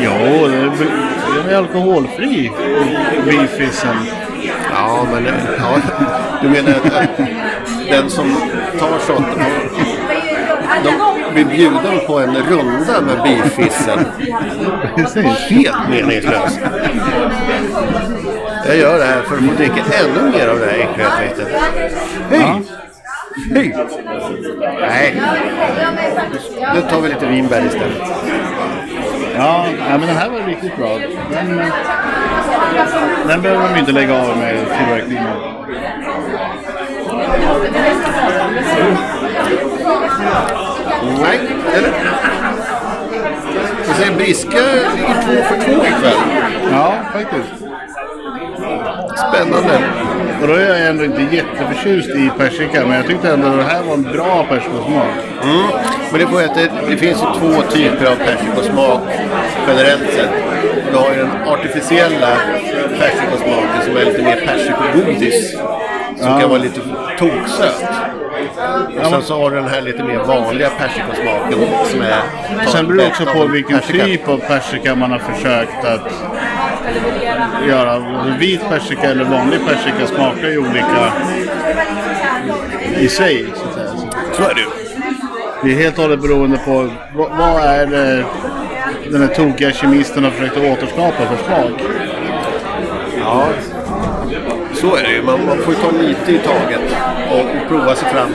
Jo, 0.00 0.48
det 1.46 1.52
är, 1.52 1.56
alkoholfri 1.56 2.52
beefissen. 3.24 3.96
Ja, 4.72 5.06
men 5.12 5.24
ja, 5.58 5.78
du 6.42 6.48
menar 6.48 6.70
att, 6.70 6.94
att 6.94 7.16
den 7.90 8.10
som 8.10 8.36
tar 8.78 8.98
shotten 8.98 9.44
de 10.84 11.32
blir 11.34 11.44
bjuden 11.44 12.00
på 12.06 12.18
en 12.18 12.36
runda 12.36 13.00
med 13.00 13.22
bifissen. 13.22 13.98
Helt 15.48 15.88
meningslöst. 15.90 16.60
Jag 18.66 18.76
gör 18.76 18.98
det 18.98 19.04
här 19.04 19.22
för 19.22 19.36
att 19.36 19.42
få 19.42 19.54
dricka 19.56 19.82
ännu 20.04 20.30
mer 20.30 20.48
av 20.48 20.58
det 20.58 20.66
här 20.66 20.78
äckliga 20.78 21.10
fettet. 21.10 21.48
Hej! 22.30 22.62
Hej! 23.54 23.76
Nej, 24.80 25.22
nu 26.74 26.80
tar 26.90 27.00
vi 27.00 27.08
lite 27.08 27.26
vinbär 27.26 27.66
istället. 27.66 28.02
Ja, 29.36 29.66
men 29.88 30.00
den 30.00 30.16
här 30.16 30.30
var 30.30 30.40
riktigt 30.40 30.76
bra. 30.76 30.98
Den, 31.30 31.62
den 33.28 33.42
behöver 33.42 33.68
de 33.68 33.78
inte 33.78 33.92
lägga 33.92 34.22
av 34.22 34.36
med 34.36 34.56
tillverkningen. 34.78 35.26
Nej, 41.20 41.40
eller? 41.74 41.92
Vi 43.88 43.94
säger 43.94 44.16
Briska 44.16 44.58
ligger 44.96 45.22
två 45.22 45.42
för 45.42 45.56
två 45.64 45.84
ikväll. 45.84 46.16
Ja, 46.72 46.94
faktiskt. 47.12 47.64
Spännande. 49.28 49.78
Och 50.42 50.48
då 50.48 50.54
är 50.54 50.68
jag 50.68 50.86
ändå 50.88 51.04
inte 51.04 51.36
jätteförtjust 51.36 52.08
i 52.08 52.30
persika, 52.38 52.86
men 52.86 52.96
jag 52.96 53.06
tyckte 53.06 53.30
ändå 53.30 53.46
att 53.48 53.56
det 53.56 53.62
här 53.62 53.82
var 53.82 53.94
en 53.94 54.02
bra 54.02 54.46
persikosmak. 54.48 55.06
Mm. 55.42 55.62
Men 56.10 56.20
det, 56.20 56.26
får 56.26 56.40
jag, 56.42 56.50
det, 56.54 56.70
det 56.88 56.96
finns 56.96 57.22
ju 57.22 57.26
två 57.40 57.62
typer 57.62 58.06
av 58.06 58.14
persikosmak 58.16 59.00
generellt 59.68 60.12
sett. 60.12 60.30
Du 60.90 60.96
har 60.98 61.10
ju 61.10 61.16
den 61.16 61.30
artificiella 61.48 62.36
persikosmaken 62.98 63.82
som 63.84 63.96
är 63.96 64.04
lite 64.04 64.22
mer 64.22 64.46
persikogodis. 64.46 65.50
Som 66.16 66.28
Ja. 66.28 66.40
kan 66.40 66.48
vara 66.50 66.58
lite 66.60 66.80
toksöt. 67.18 67.84
Och 69.00 69.06
sen 69.06 69.22
så 69.22 69.42
har 69.42 69.50
du 69.50 69.56
den 69.56 69.68
här 69.68 69.80
lite 69.80 70.04
mer 70.04 70.18
vanliga 70.18 70.70
persikosmaken 70.70 71.58
som 71.90 72.00
är... 72.00 72.22
Sen 72.66 72.86
beror 72.86 72.98
det 72.98 73.06
också 73.06 73.24
på 73.24 73.46
vilken 73.46 73.80
persika. 73.80 74.04
typ 74.04 74.28
av 74.28 74.38
persika 74.38 74.94
man 74.94 75.10
har 75.12 75.18
försökt 75.18 75.84
att 75.84 76.12
göra. 77.68 78.02
Vit 78.38 78.68
persika 78.68 79.10
eller 79.10 79.24
vanlig 79.24 79.66
persika 79.66 80.06
smakar 80.06 80.48
ju 80.48 80.58
olika 80.58 81.12
i 82.98 83.08
sig. 83.08 83.46
Så 83.54 83.64
att 83.66 83.74
säga. 83.74 83.88
Så 84.32 84.42
är 84.42 84.54
det 84.54 84.60
ju. 84.60 84.66
Det 85.64 85.72
är 85.72 85.82
helt 85.82 85.98
och 85.98 86.02
hållet 86.02 86.20
beroende 86.20 86.58
på 86.58 86.90
vad, 87.14 87.30
vad 87.30 87.64
är 87.64 87.86
det 87.86 88.24
den 89.10 89.20
här 89.22 89.28
tokiga 89.28 89.72
kemisten 89.72 90.24
har 90.24 90.30
försökt 90.30 90.56
återskapa 90.56 91.26
för 91.26 91.44
smak. 91.44 91.80
Ja, 93.18 93.48
så 94.74 94.96
är 94.96 95.02
det 95.02 95.12
ju. 95.12 95.22
Man, 95.22 95.46
man 95.46 95.58
får 95.58 95.74
ju 95.74 95.80
ta 95.80 95.90
lite 95.90 96.32
i 96.32 96.38
taget 96.38 96.80
och, 97.30 97.40
och 97.40 97.68
prova 97.68 97.94
sig 97.94 98.08
fram. 98.08 98.30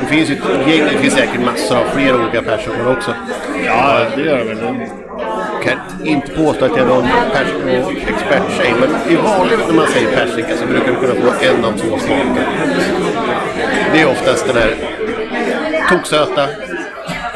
Det 0.00 0.06
finns 0.06 0.30
ju 0.30 0.34
ett 0.34 0.68
gäng, 0.68 0.84
det 0.92 0.98
finns 0.98 1.14
säkert 1.14 1.44
massor 1.44 1.76
av 1.76 1.84
fler 1.84 2.20
olika 2.20 2.42
persikor 2.42 2.92
också. 2.92 3.14
Ja, 3.64 4.00
det 4.16 4.22
gör 4.22 4.38
det 4.38 4.44
väl. 4.44 4.58
kan 5.64 6.06
inte 6.06 6.28
påstå 6.32 6.64
att 6.64 6.76
jag 6.76 6.80
är 6.80 6.86
någon 6.86 7.08
persikoexpert-tjej, 7.32 8.74
men 8.80 9.12
i 9.12 9.16
vanligt 9.16 9.60
när 9.68 9.74
man 9.74 9.86
säger 9.86 10.16
persika 10.16 10.56
så 10.56 10.66
brukar 10.66 10.92
du 10.92 10.96
kunna 10.96 11.14
få 11.14 11.44
en 11.46 11.64
av 11.64 11.72
två 11.72 11.98
smaker. 11.98 12.48
Det 13.92 14.00
är 14.00 14.10
oftast 14.10 14.46
den 14.46 14.56
här 14.56 14.74
toksöta. 15.90 16.48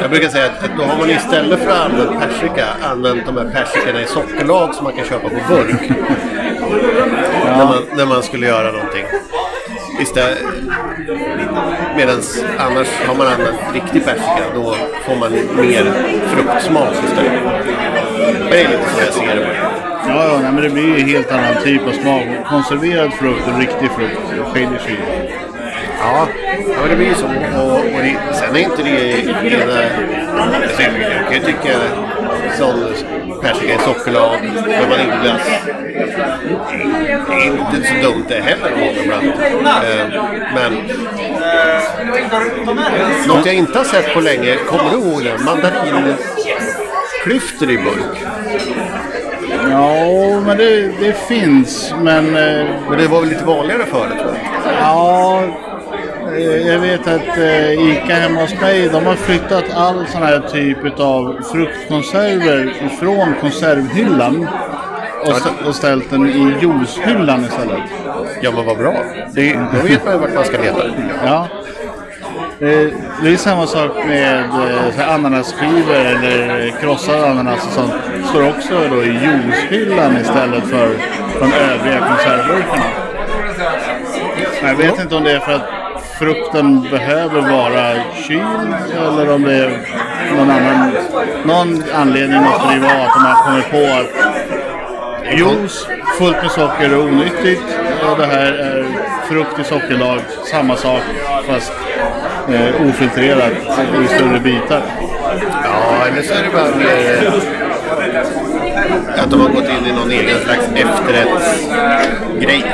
Jag 0.01 0.11
brukar 0.11 0.29
säga 0.29 0.47
att, 0.47 0.65
att 0.65 0.77
då 0.79 0.85
har 0.85 0.99
man 0.99 1.11
istället 1.11 1.61
för 1.61 1.71
att 1.71 1.85
använda 1.85 2.21
persika 2.21 2.67
använt 2.83 3.27
de 3.27 3.37
här 3.37 3.45
persikorna 3.45 4.03
i 4.03 4.07
sockerlag 4.07 4.75
som 4.75 4.85
man 4.85 4.93
kan 4.93 5.05
köpa 5.05 5.29
på 5.29 5.35
burk. 5.49 5.91
När, 7.57 7.65
man, 7.65 7.83
när 7.97 8.07
man 8.07 8.23
skulle 8.23 8.47
göra 8.47 8.73
någonting. 8.73 9.05
Istället, 10.01 10.39
medans 11.97 12.45
annars 12.59 12.89
har 13.07 13.15
man 13.15 13.27
använt 13.27 13.61
riktig 13.75 14.05
persika, 14.05 14.43
då 14.55 14.75
får 15.05 15.17
man 15.17 15.33
mer 15.33 15.85
fruktsmak 16.27 16.95
istället. 17.05 17.43
Men 18.39 18.51
det 18.51 18.63
är 18.63 18.69
lite 18.69 18.91
som 18.91 19.01
jag 19.05 19.15
ser 19.15 19.37
det. 19.37 19.57
Ja, 20.09 20.41
ja 20.43 20.53
men 20.53 20.63
det 20.63 20.71
blir 20.71 20.99
ju 20.99 21.05
helt 21.05 21.33
annan 21.33 21.63
typ 21.65 21.87
av 21.87 21.93
smak. 21.93 22.23
Konserverad 22.49 23.13
frukt 23.13 23.49
och 23.49 23.59
riktig 23.59 23.91
frukt 23.91 24.53
skiljer 24.53 24.79
sig. 24.79 24.99
Ja, 25.99 26.29
ja 26.69 26.81
men 26.81 26.91
det 26.91 26.97
blir 26.97 27.07
ju 27.07 27.15
så. 27.15 27.27
Och, 27.27 27.77
och 27.77 28.03
det, 28.03 28.17
sen 28.35 28.57
är 28.57 28.61
inte 28.61 28.83
det 28.83 29.21
ena... 29.55 29.83
Alltså, 30.43 30.83
jag 30.83 31.25
kan 31.27 31.35
ju 31.35 31.41
tycka 31.41 31.79
sån 32.59 32.85
persika 33.43 33.75
i 33.75 33.79
sockerlag. 33.79 34.31
Det 34.43 34.49
är 37.35 37.47
inte 37.47 37.83
så 37.89 37.95
dumt 38.03 38.25
det 38.29 38.41
heller 38.43 38.73
att 38.73 38.79
ha 38.79 38.87
ibland. 39.03 39.27
Eh, 39.27 39.33
Men 40.55 40.73
något 43.29 43.47
jag 43.47 43.55
inte 43.55 43.79
har 43.79 43.85
sett 43.85 44.15
på 44.15 44.21
länge, 44.21 44.57
kommer 44.57 44.91
du 44.91 44.97
ihåg 44.97 45.25
det? 45.25 45.39
Mandarinklyftor 45.45 47.71
i 47.71 47.77
burk. 47.79 48.19
Ja, 49.71 50.41
men 50.47 50.57
det, 50.57 50.93
det 51.01 51.13
finns. 51.29 51.95
Men 52.03 52.27
eh, 52.37 52.67
Men 52.89 52.99
det 52.99 53.07
var 53.09 53.21
väl 53.21 53.29
lite 53.29 53.45
vanligare 53.45 53.87
förut? 53.87 54.13
va? 54.25 54.33
ja, 54.81 55.43
jag 56.41 56.79
vet 56.79 57.01
att 57.09 57.39
eh, 57.39 57.73
Ica 57.73 58.15
hemma 58.15 58.41
hos 58.41 58.61
mig, 58.61 58.89
de 58.89 59.07
har 59.07 59.15
flyttat 59.15 59.65
all 59.75 60.07
sån 60.07 60.23
här 60.23 60.41
typ 60.53 61.01
av 61.01 61.37
fruktkonserver 61.53 62.73
ifrån 62.87 63.35
konservhyllan 63.41 64.49
och, 65.23 65.31
st- 65.37 65.65
och 65.69 65.75
ställt 65.75 66.11
den 66.11 66.27
i 66.29 66.55
juicehyllan 66.61 67.45
istället. 67.45 67.81
Ja 68.41 68.51
men 68.57 68.65
vad 68.67 68.79
bra. 68.79 68.95
Det, 69.35 69.53
då 69.53 69.89
vet 69.89 70.05
man 70.05 70.15
ju 70.15 70.21
vart 70.21 70.35
man 70.35 70.45
ska 70.45 70.59
leta. 70.59 70.83
Ja. 71.25 71.49
Eh, 72.61 72.89
Det 73.23 73.29
är 73.33 73.37
samma 73.37 73.67
sak 73.67 73.91
med 74.07 74.39
eh, 74.45 75.15
ananasskivor 75.15 75.95
eller 75.95 76.71
krossad 76.81 77.25
ananas 77.25 77.67
och 77.67 77.73
sånt. 77.73 77.93
Står 78.31 78.49
också 78.49 78.89
då 78.91 79.03
i 79.03 79.09
juicehyllan 79.23 80.17
istället 80.17 80.65
för 80.65 80.89
de 81.41 81.53
övriga 81.53 81.99
konservburkarna. 82.09 82.85
Jag 84.63 84.75
vet 84.77 85.01
inte 85.01 85.15
om 85.15 85.25
det 85.25 85.33
är 85.33 85.41
för 85.41 85.53
att 85.53 85.63
frukten 86.23 86.83
behöver 86.83 87.41
vara 87.41 87.95
kyld 88.27 88.75
eller 88.97 89.35
om 89.35 89.43
det 89.43 89.55
är 89.55 89.87
någon 90.37 90.51
annan 90.51 90.93
någon 91.45 91.83
anledning 91.95 92.43
måste 92.43 92.69
det 92.69 92.75
ju 92.75 92.81
vara 92.81 93.07
att 93.07 93.15
de 93.15 93.21
har 93.25 93.45
kommit 93.45 93.71
på 93.71 93.77
att 94.01 94.11
Juice 95.39 95.87
fullt 96.19 96.43
med 96.43 96.51
socker 96.51 96.91
är 96.91 97.01
onyttigt 97.01 97.63
och 98.11 98.19
det 98.19 98.27
här 98.27 98.53
är 98.53 98.87
frukt 99.29 99.59
i 99.59 99.65
sockerlag, 99.65 100.21
samma 100.51 100.77
sak 100.77 101.03
fast 101.47 101.73
eh, 102.49 102.89
ofiltrerat 102.89 103.53
i 104.05 104.07
större 104.15 104.41
bitar. 104.41 104.83
Ja, 105.65 106.07
eller 106.07 106.23
så 106.23 106.35
är 106.35 106.43
det 106.43 106.51
bara 106.53 106.77
mer 106.77 107.27
eh, 107.27 107.33
att 109.23 109.31
de 109.31 109.41
har 109.41 109.49
gått 109.49 109.69
in 109.69 109.87
i 109.87 109.93
någon 109.93 110.11
egen 110.11 110.39
slags 110.39 110.69
efterrättsgrej. 110.75 112.65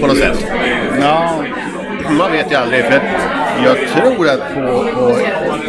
På 0.00 0.06
något 0.06 0.18
sätt. 0.18 0.46
Ja, 1.00 1.44
Man 2.10 2.32
vet 2.32 2.52
ju 2.52 2.56
aldrig 2.56 2.84
för 2.84 3.00
jag 3.64 3.76
tror 3.88 4.28
att 4.28 4.54
på, 4.54 4.86
på 4.94 5.18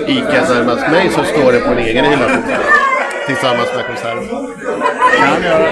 Ica 0.08 0.54
närmast 0.54 0.92
mig 0.92 1.10
så 1.10 1.24
står 1.24 1.52
det 1.52 1.60
på 1.60 1.72
en 1.72 1.78
egen 1.78 2.06
hylla 2.06 2.30
tillsammans 3.28 3.70
med 3.76 3.86
konserv. 3.86 4.30
kan 5.18 5.44
göra. 5.44 5.70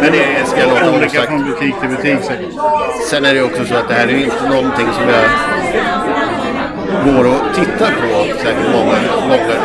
Men 0.00 0.12
det 0.12 0.46
ska 0.46 0.60
jag 0.60 0.68
låta 0.70 0.90
vara 0.90 0.96
Olika 0.96 1.22
från 1.22 1.44
butik 1.44 1.74
till 1.80 1.88
butik 1.88 2.24
säkert. 2.24 2.54
Sen 3.10 3.24
är 3.24 3.34
det 3.34 3.42
också 3.42 3.64
så 3.64 3.74
att 3.74 3.88
det 3.88 3.94
här 3.94 4.06
är 4.06 4.12
ju 4.12 4.24
inte 4.24 4.48
någonting 4.48 4.86
som 4.92 5.08
jag 5.08 5.24
går 7.04 7.24
och 7.26 7.54
tittar 7.54 7.90
på 7.90 8.38
säkert 8.38 8.72
många 8.72 8.98
gånger. 9.28 9.60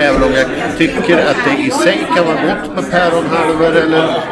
Även 0.00 0.22
om 0.22 0.32
jag 0.32 0.46
tycker 0.78 1.18
att 1.18 1.36
det 1.44 1.62
i 1.62 1.70
sig 1.70 2.06
kan 2.16 2.26
vara 2.26 2.36
gott 2.36 2.74
med 2.74 2.90
päronhalvor 2.90 3.76
eller 3.76 4.22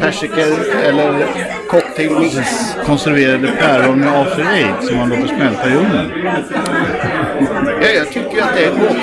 persikor 0.00 0.76
eller 0.84 1.26
cocktailmix. 1.68 2.36
Konserverade 2.86 3.48
päron 3.58 4.00
med 4.00 4.20
after 4.20 4.46
eight 4.54 4.84
som 4.84 4.96
man 4.96 5.08
låter 5.08 5.26
smälta 5.26 5.68
i 5.68 5.72
ugnen. 5.74 6.10
Ja, 7.80 7.88
jag 7.88 8.08
tycker 8.08 8.42
att 8.42 8.54
det 8.56 8.64
är 8.64 8.70
gott. 8.70 8.96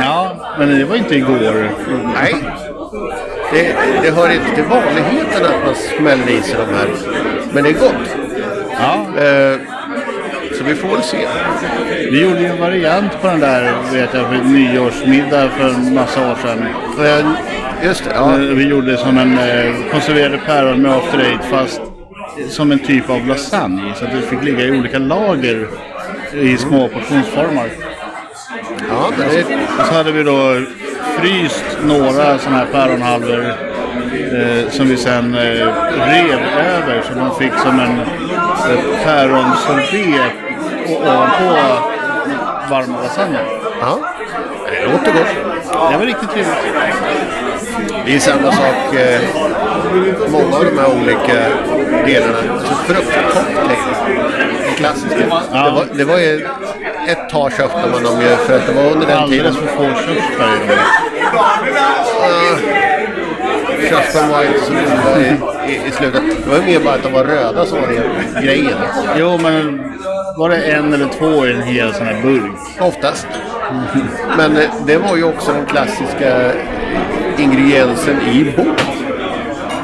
Ja, 0.00 0.36
men 0.58 0.78
det 0.78 0.84
var 0.84 0.96
inte 0.96 1.14
igår. 1.14 1.70
Nej. 2.14 2.34
Det, 3.52 3.76
det 4.02 4.10
hör 4.10 4.30
inte 4.32 4.54
till 4.54 4.64
vanligheten 4.64 5.44
att 5.44 5.64
man 5.64 5.74
smäller 5.98 6.30
i 6.30 6.42
sig 6.42 6.56
de 6.56 6.74
här. 6.74 6.88
Men 7.52 7.64
det 7.64 7.70
är 7.70 7.74
gott. 7.74 8.16
Ja, 8.78 9.06
Eh, 9.22 9.60
vi 10.66 10.74
får 10.74 10.88
väl 10.88 11.02
se. 11.02 11.26
vi 12.10 12.22
gjorde 12.22 12.40
ju 12.40 12.46
en 12.46 12.60
variant 12.60 13.20
på 13.22 13.26
den 13.26 13.40
där 13.40 13.72
vet 13.92 14.14
jag, 14.14 14.26
för 14.28 14.44
nyårsmiddag 14.44 15.48
för 15.50 15.68
en 15.68 15.94
massa 15.94 16.30
år 16.30 16.36
sedan. 16.42 16.66
Eh, 17.06 17.26
just 17.86 18.04
det. 18.04 18.10
Ja. 18.14 18.32
Eh, 18.32 18.38
Vi 18.38 18.68
gjorde 18.68 18.96
som 18.96 19.18
en 19.18 19.38
eh, 19.38 19.74
konserverade 19.90 20.38
päron 20.46 20.82
med 20.82 20.92
after 20.92 21.18
eight 21.18 21.44
fast 21.50 21.80
som 22.48 22.72
en 22.72 22.78
typ 22.78 23.10
av 23.10 23.26
lasagne. 23.26 23.94
Så 23.96 24.04
att 24.04 24.10
det 24.12 24.20
fick 24.22 24.42
ligga 24.42 24.64
i 24.64 24.70
olika 24.78 24.98
lager 24.98 25.66
i 26.34 26.56
små 26.56 26.88
portionsformar. 26.88 27.68
ja, 28.90 29.10
men 29.18 29.28
det, 29.28 29.44
Och 29.78 29.86
så 29.86 29.94
hade 29.94 30.12
vi 30.12 30.22
då 30.22 30.60
fryst 31.18 31.64
några 31.84 32.38
sådana 32.38 32.58
här 32.58 32.66
päronhalvor 32.72 33.46
eh, 34.32 34.70
som 34.70 34.88
vi 34.88 34.96
sen 34.96 35.34
eh, 35.34 35.40
rev 36.08 36.40
över 36.58 37.02
så 37.02 37.18
man 37.18 37.36
fick 37.38 37.52
som 37.54 37.80
en 37.80 38.00
eh, 38.00 39.04
päronsorbet 39.04 40.32
ovanpå 40.88 41.44
varma 42.70 43.02
lasagne. 43.02 43.38
ja. 43.80 43.98
det 44.70 44.92
låter 44.92 45.12
gott. 45.12 45.54
Det 45.90 45.98
var 45.98 46.06
riktigt 46.06 46.30
trevligt. 46.30 46.56
Det 48.06 48.14
är 48.14 48.18
samma 48.18 48.52
sak, 48.52 48.94
eh, 48.94 49.20
många 50.28 50.56
av 50.56 50.64
de 50.64 50.78
här 50.78 50.96
olika 50.96 51.48
delarna. 52.06 52.38
Alltså 52.52 52.74
fruktcocktail, 52.74 53.76
klassiska. 54.76 55.18
Det, 55.18 55.26
var, 55.70 55.86
det 55.96 56.04
var 56.04 56.18
ju 56.18 56.46
ett 57.08 57.28
tag 57.28 57.52
köpte 57.52 57.90
man 57.90 58.02
dem 58.02 58.20
ju 58.20 58.36
för 58.36 58.56
att 58.56 58.66
det 58.66 58.72
var 58.72 58.90
under 58.90 59.06
den 59.06 59.28
tiden. 59.28 59.46
Alldeles 59.46 59.56
för 59.56 59.66
få 59.66 59.82
i 59.82 59.86
dem. 59.88 60.54
Körsbär 63.88 64.28
var 64.28 64.44
inte 64.44 64.60
så 64.60 64.72
goda 64.72 65.20
i, 65.20 65.72
i, 65.72 65.88
i 65.88 65.90
slutet. 65.90 66.22
Det 66.44 66.50
var 66.50 66.56
ju 66.56 66.62
mer 66.62 66.80
bara 66.80 66.94
att 66.94 67.02
de 67.02 67.12
var 67.12 67.24
röda 67.24 67.66
som 67.66 67.80
var 67.80 67.88
det 67.88 68.40
grejen. 68.46 68.78
Jo, 69.16 69.38
men 69.38 69.80
var 70.36 70.50
det 70.50 70.56
en 70.56 70.92
eller 70.92 71.08
två 71.08 71.46
i 71.46 71.52
en 71.52 71.62
hel 71.62 71.94
sån 71.94 72.06
här 72.06 72.22
burk? 72.22 72.80
Oftast. 72.80 73.26
Men 74.36 74.56
eh, 74.56 74.70
det 74.86 74.98
var 74.98 75.16
ju 75.16 75.24
också 75.24 75.52
den 75.52 75.66
klassiska 75.66 76.52
ingrediensen 77.38 78.20
i 78.20 78.44
bok. 78.56 78.80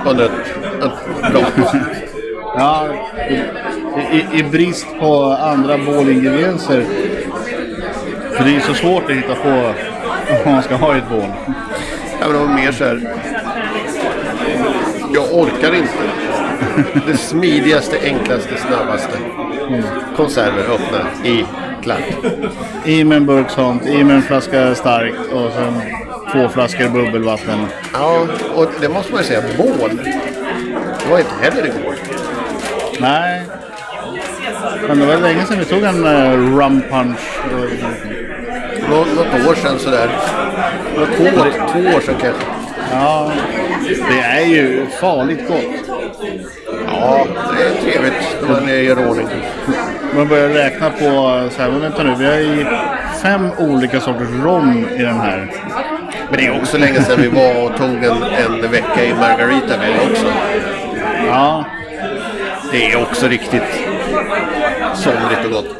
Ett 0.06 0.16
bra 1.32 1.40
tag. 1.40 1.80
Ja, 2.56 2.86
i, 3.30 3.34
i, 4.16 4.38
i 4.38 4.42
brist 4.42 4.86
på 5.00 5.24
andra 5.24 5.78
bålingredienser. 5.78 6.84
För 8.32 8.44
det 8.44 8.56
är 8.56 8.60
så 8.60 8.74
svårt 8.74 9.04
att 9.04 9.16
hitta 9.16 9.34
på 9.34 9.74
vad 10.44 10.54
man 10.54 10.62
ska 10.62 10.74
ha 10.74 10.94
i 10.94 10.98
ett 10.98 11.08
bål. 11.10 11.32
Ja, 12.20 12.26
men 12.26 12.32
det 12.32 12.38
var 12.38 12.54
mer 12.54 12.72
så 12.72 12.84
här. 12.84 13.14
Jag 15.14 15.34
orkar 15.34 15.74
inte. 15.74 15.92
Det 17.06 17.16
smidigaste, 17.16 17.96
enklaste, 18.04 18.56
snabbaste. 18.56 19.18
Konserver 20.16 20.62
öppna 20.62 21.28
i 21.30 21.44
klack. 21.82 22.16
I 22.84 23.04
med 23.04 23.16
en 23.16 23.26
burk 23.26 23.50
sånt, 23.50 23.86
i 23.86 24.04
med 24.04 24.16
en 24.16 24.22
flaska 24.22 24.74
starkt 24.74 25.32
och 25.32 25.52
sen 25.52 25.80
två 26.32 26.48
flaskor 26.48 26.88
bubbelvatten. 26.88 27.66
Ja, 27.92 28.26
och 28.54 28.66
det 28.80 28.88
måste 28.88 29.12
man 29.12 29.20
ju 29.20 29.26
säga. 29.26 29.42
Bål. 29.58 29.90
Det 31.02 31.10
var 31.10 31.18
inte 31.18 31.34
heller 31.40 31.66
igår. 31.66 31.94
Nej. 33.00 33.42
Men 34.88 34.98
det 34.98 35.06
var 35.06 35.16
länge 35.16 35.44
sedan 35.44 35.58
vi 35.58 35.64
tog 35.64 35.82
en 35.82 36.06
uh, 36.06 36.58
rum 36.58 36.82
punch. 36.90 37.40
Nå, 38.90 38.96
något 38.96 39.48
år 39.48 39.54
sedan 39.54 39.78
sådär. 39.78 40.10
Två, 40.94 41.24
två 41.72 41.96
år 41.96 42.00
sedan 42.00 42.14
kanske. 42.20 42.44
Ja, 42.92 43.32
det 43.88 44.20
är 44.20 44.46
ju 44.46 44.86
farligt 45.00 45.48
gott. 45.48 45.89
Ja, 47.00 47.26
det 47.56 47.64
är 47.64 47.92
trevligt 47.92 48.36
när 48.42 48.48
man 48.60 48.84
gör 48.84 49.08
ordning. 49.08 49.28
Man 50.16 50.28
börjar 50.28 50.48
räkna 50.48 50.90
på 50.90 50.98
så 51.50 51.62
här, 51.62 51.70
men 51.70 51.80
vänta 51.80 52.02
nu, 52.02 52.14
vi 52.18 52.24
har 52.26 52.32
i 52.34 52.66
fem 53.22 53.50
olika 53.58 54.00
sorters 54.00 54.28
rom 54.44 54.86
i 54.96 55.02
den 55.02 55.20
här. 55.20 55.52
Men 56.30 56.38
det 56.38 56.46
är 56.46 56.60
också 56.60 56.78
länge 56.78 57.02
sedan 57.02 57.20
vi 57.20 57.28
var 57.28 57.64
och 57.64 57.76
tog 57.76 58.04
en, 58.04 58.22
en 58.22 58.70
vecka 58.70 59.04
i 59.04 59.14
Margaritaville 59.14 59.96
också. 60.10 60.26
Ja, 61.26 61.64
Det 62.72 62.92
är 62.92 63.02
också 63.02 63.26
riktigt 63.28 63.62
somrigt 64.94 65.44
och 65.44 65.50
gott. 65.52 65.76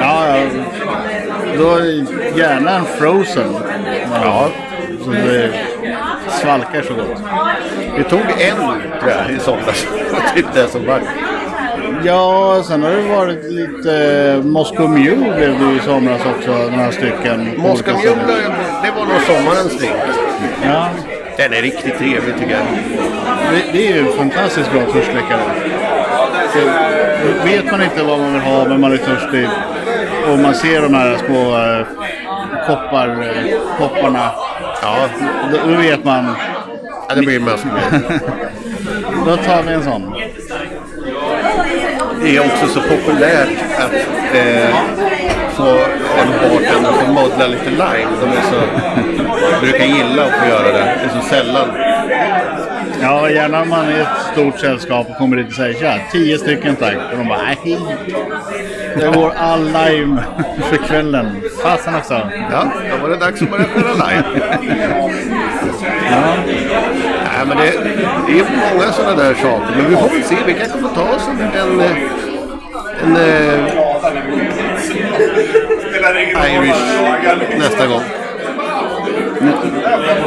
ja, 0.00 0.28
ja. 0.28 0.44
Då 1.58 1.78
gärna 2.38 2.70
en 2.76 2.84
frozen. 2.84 3.56
Ja. 4.12 4.48
Så 5.04 5.10
det 5.10 5.50
svalkar 6.40 6.82
så 6.82 6.94
gott. 6.94 7.20
Vi 7.96 8.04
tog 8.04 8.20
en 8.20 8.56
tror 9.00 9.10
jag 9.10 9.30
i 9.36 9.38
somras. 9.40 9.86
Typ 10.34 10.46
det 10.54 10.68
som 10.68 10.86
var. 10.86 11.00
Ja, 12.04 12.62
sen 12.66 12.82
har 12.82 12.90
det 12.90 13.02
varit 13.02 13.44
lite 13.52 14.40
Moscow 14.44 14.90
Mule 14.90 15.32
blev 15.36 15.58
det 15.60 15.76
i 15.76 15.80
somras 15.84 16.20
också, 16.36 16.70
några 16.76 16.92
stycken. 16.92 17.50
Moscow 17.56 17.94
Mule, 17.94 18.14
det 18.82 18.90
var 18.90 19.04
nog 19.06 19.20
sommarens 19.26 19.78
drink. 19.78 19.92
Ja, 20.64 20.88
Den 21.36 21.52
är 21.52 21.62
riktigt 21.62 21.98
trevlig 21.98 22.34
tycker 22.38 22.52
jag. 22.52 22.62
det, 23.52 23.62
det 23.72 23.88
är 23.88 23.92
ju 23.94 24.00
en 24.00 24.12
fantastiskt 24.18 24.72
bra 24.72 24.80
törstsläckare. 24.92 25.40
Så 26.52 26.58
Vet 27.44 27.70
man 27.70 27.82
inte 27.82 28.02
vad 28.02 28.18
man 28.18 28.32
vill 28.32 28.42
ha 28.42 28.64
men 28.68 28.80
man 28.80 28.92
är 28.92 28.96
törstig. 28.96 29.48
och 30.32 30.38
man 30.38 30.54
ser 30.54 30.82
de 30.82 30.94
här 30.94 31.16
små 31.26 31.56
eh, 31.56 31.86
koppar, 32.66 33.08
eh, 33.08 33.58
kopparna. 33.78 34.30
Ja, 34.82 34.96
Då, 35.52 35.58
då 35.72 35.78
vet 35.80 36.04
man. 36.04 36.34
Det 37.14 37.22
blir 37.22 37.40
mest 37.40 37.66
Då 39.26 39.36
tar 39.36 39.62
vi 39.62 39.72
en 39.72 39.84
sån. 39.84 40.14
Det 42.22 42.36
är 42.36 42.40
också 42.40 42.66
så 42.66 42.80
populärt 42.80 43.48
att 43.78 43.92
eh, 44.34 44.76
få 45.50 45.68
en 46.18 46.50
bartender 46.50 46.90
att 46.90 47.08
modla 47.08 47.46
lite 47.46 47.70
lime. 47.70 48.10
De 48.20 48.28
är 48.28 48.42
så, 48.50 48.60
brukar 49.60 49.84
gilla 49.84 50.24
att 50.24 50.32
få 50.40 50.46
göra 50.46 50.72
det. 50.72 50.98
Det 51.02 51.10
är 51.10 51.20
så 51.20 51.28
sällan. 51.28 51.68
Ja, 53.02 53.30
gärna 53.30 53.62
om 53.62 53.68
man 53.68 53.88
är 53.88 54.00
ett 54.00 54.32
stort 54.32 54.58
sällskap 54.58 55.06
och 55.10 55.16
kommer 55.16 55.36
dit 55.36 55.46
och 55.46 55.52
säger 55.52 55.74
tja, 55.74 56.00
tio 56.12 56.38
stycken 56.38 56.76
tack. 56.76 56.96
Och 57.12 57.18
de 57.18 57.28
bara 57.28 57.42
nej. 57.42 57.78
Det 58.96 59.06
går 59.14 59.32
all 59.36 59.64
lime 59.64 60.22
för 60.70 60.76
kvällen. 60.76 61.42
Fasen 61.62 61.94
också. 61.94 62.30
Ja, 62.50 62.72
då 62.90 63.02
var 63.02 63.08
det 63.08 63.16
dags 63.16 63.42
att 63.42 63.50
börja 63.50 63.64
skära 63.64 63.92
lime. 63.92 64.24
Ja. 66.10 66.34
Nej, 67.36 67.46
men 67.46 67.56
det, 67.56 67.70
det 68.26 68.38
är 68.38 68.74
många 68.74 68.92
sådana 68.92 69.22
där 69.22 69.34
saker. 69.34 69.74
Men 69.76 69.90
vi 69.90 69.96
får 69.96 70.08
väl 70.08 70.24
se. 70.24 70.36
Vi 70.46 70.54
kanske 70.54 70.78
får 70.78 70.88
ta 70.88 71.02
oss 71.02 71.28
en, 71.28 71.40
en, 71.40 71.80
en, 73.02 73.16
eh, 73.16 73.74
Irish 76.54 77.58
nästa 77.58 77.86
gång. 77.86 78.02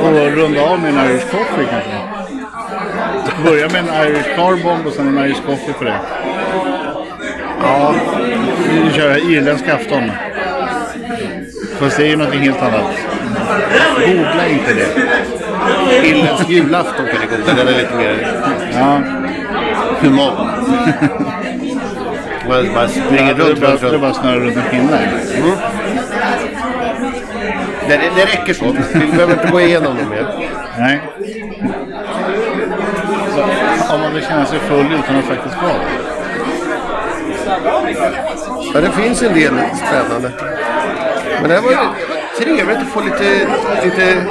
Och 0.04 0.32
runda 0.32 0.62
av 0.62 0.80
med 0.80 0.90
en 0.94 1.06
Irish 1.06 1.26
coffee 1.32 1.68
kanske. 1.72 1.98
Börja 3.44 3.70
med 3.70 3.90
en 3.90 4.08
Irish 4.08 4.36
car 4.36 4.64
bomb 4.64 4.88
och 4.88 4.94
sen 4.94 5.18
en 5.18 5.26
Irish 5.26 5.42
coffee 5.46 5.74
på 5.74 5.84
det. 5.84 6.00
Ja, 7.62 7.96
Vi 8.86 8.92
kör 8.94 9.32
irländsk 9.32 9.68
afton. 9.68 10.12
Fast 11.80 11.98
det 11.98 12.04
är 12.04 12.10
ju 12.10 12.16
något 12.16 12.34
helt 12.34 12.62
annat. 12.62 12.96
Googla 14.06 14.48
inte 14.48 14.74
det. 14.74 14.88
Irländsk 16.04 16.50
julafton 16.50 17.06
kan 17.06 17.20
ni 17.22 17.38
googla. 17.38 17.54
Den 17.54 17.68
är 17.68 17.78
lite 17.78 17.96
mer 17.96 18.42
Ja, 18.74 19.02
human. 20.02 20.48
Man 22.50 22.74
bara 22.74 22.88
springer 22.88 23.34
det 23.34 23.44
runt, 23.44 23.60
runt, 23.60 23.82
det 23.82 24.00
bara 24.00 24.14
snurra 24.14 24.40
runt 24.40 24.58
en 24.58 24.64
pinne. 24.64 25.00
Det, 27.88 28.00
det 28.16 28.26
räcker 28.26 28.54
så. 28.54 28.76
Vi 28.94 29.08
behöver 29.08 29.34
inte 29.34 29.48
gå 29.52 29.62
igenom 29.62 29.96
det 29.98 30.06
mer. 30.06 30.50
Nej. 30.78 31.02
Så, 33.36 33.94
om 33.94 34.02
man 34.02 34.14
vill 34.14 34.24
känna 34.24 34.46
sig 34.46 34.60
full 34.60 34.86
utan 34.86 35.16
att 35.16 35.26
faktiskt 35.26 35.56
vara 35.62 35.74
det. 35.74 36.18
Ja, 38.74 38.82
det 38.82 38.92
finns 38.92 39.24
en 39.24 39.34
del 39.34 39.54
spännande. 39.88 40.32
Men 41.42 41.50
det 41.50 41.62
var 41.62 41.72
ju 41.72 41.78
trevligt 42.38 42.78
att 42.78 42.88
få 42.88 43.02
lite, 43.02 43.48
lite 43.84 44.26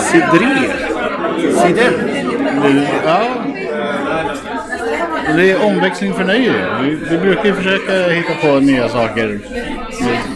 cidré. 0.00 0.72
Cider. 1.52 1.92
Ja. 3.04 3.22
Det 5.36 5.50
är 5.50 5.66
omväxling 5.66 6.14
för 6.14 6.24
nöje. 6.24 6.52
Vi, 6.82 6.98
vi 7.10 7.18
brukar 7.18 7.44
ju 7.44 7.54
försöka 7.54 8.08
hitta 8.08 8.34
på 8.34 8.60
nya 8.60 8.88
saker 8.88 9.40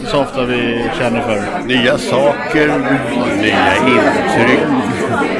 så 0.05 0.19
ofta 0.21 0.45
vi 0.45 0.89
känner 0.97 1.21
för. 1.21 1.67
Nya 1.67 1.97
saker, 1.97 2.67
nya 3.41 3.75
intryck 3.75 4.59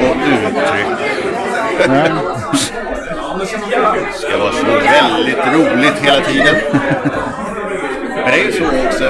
och 0.00 0.16
uttryck. 0.28 0.86
Nej. 1.88 2.10
Det 3.38 4.18
ska 4.18 4.38
vara 4.38 4.52
så 4.52 4.64
väldigt 4.64 5.46
roligt 5.54 5.98
hela 6.02 6.20
tiden. 6.20 6.56
Det 8.34 8.40
är 8.40 8.44
ju 8.44 8.52
så 8.52 8.64
också. 8.64 9.04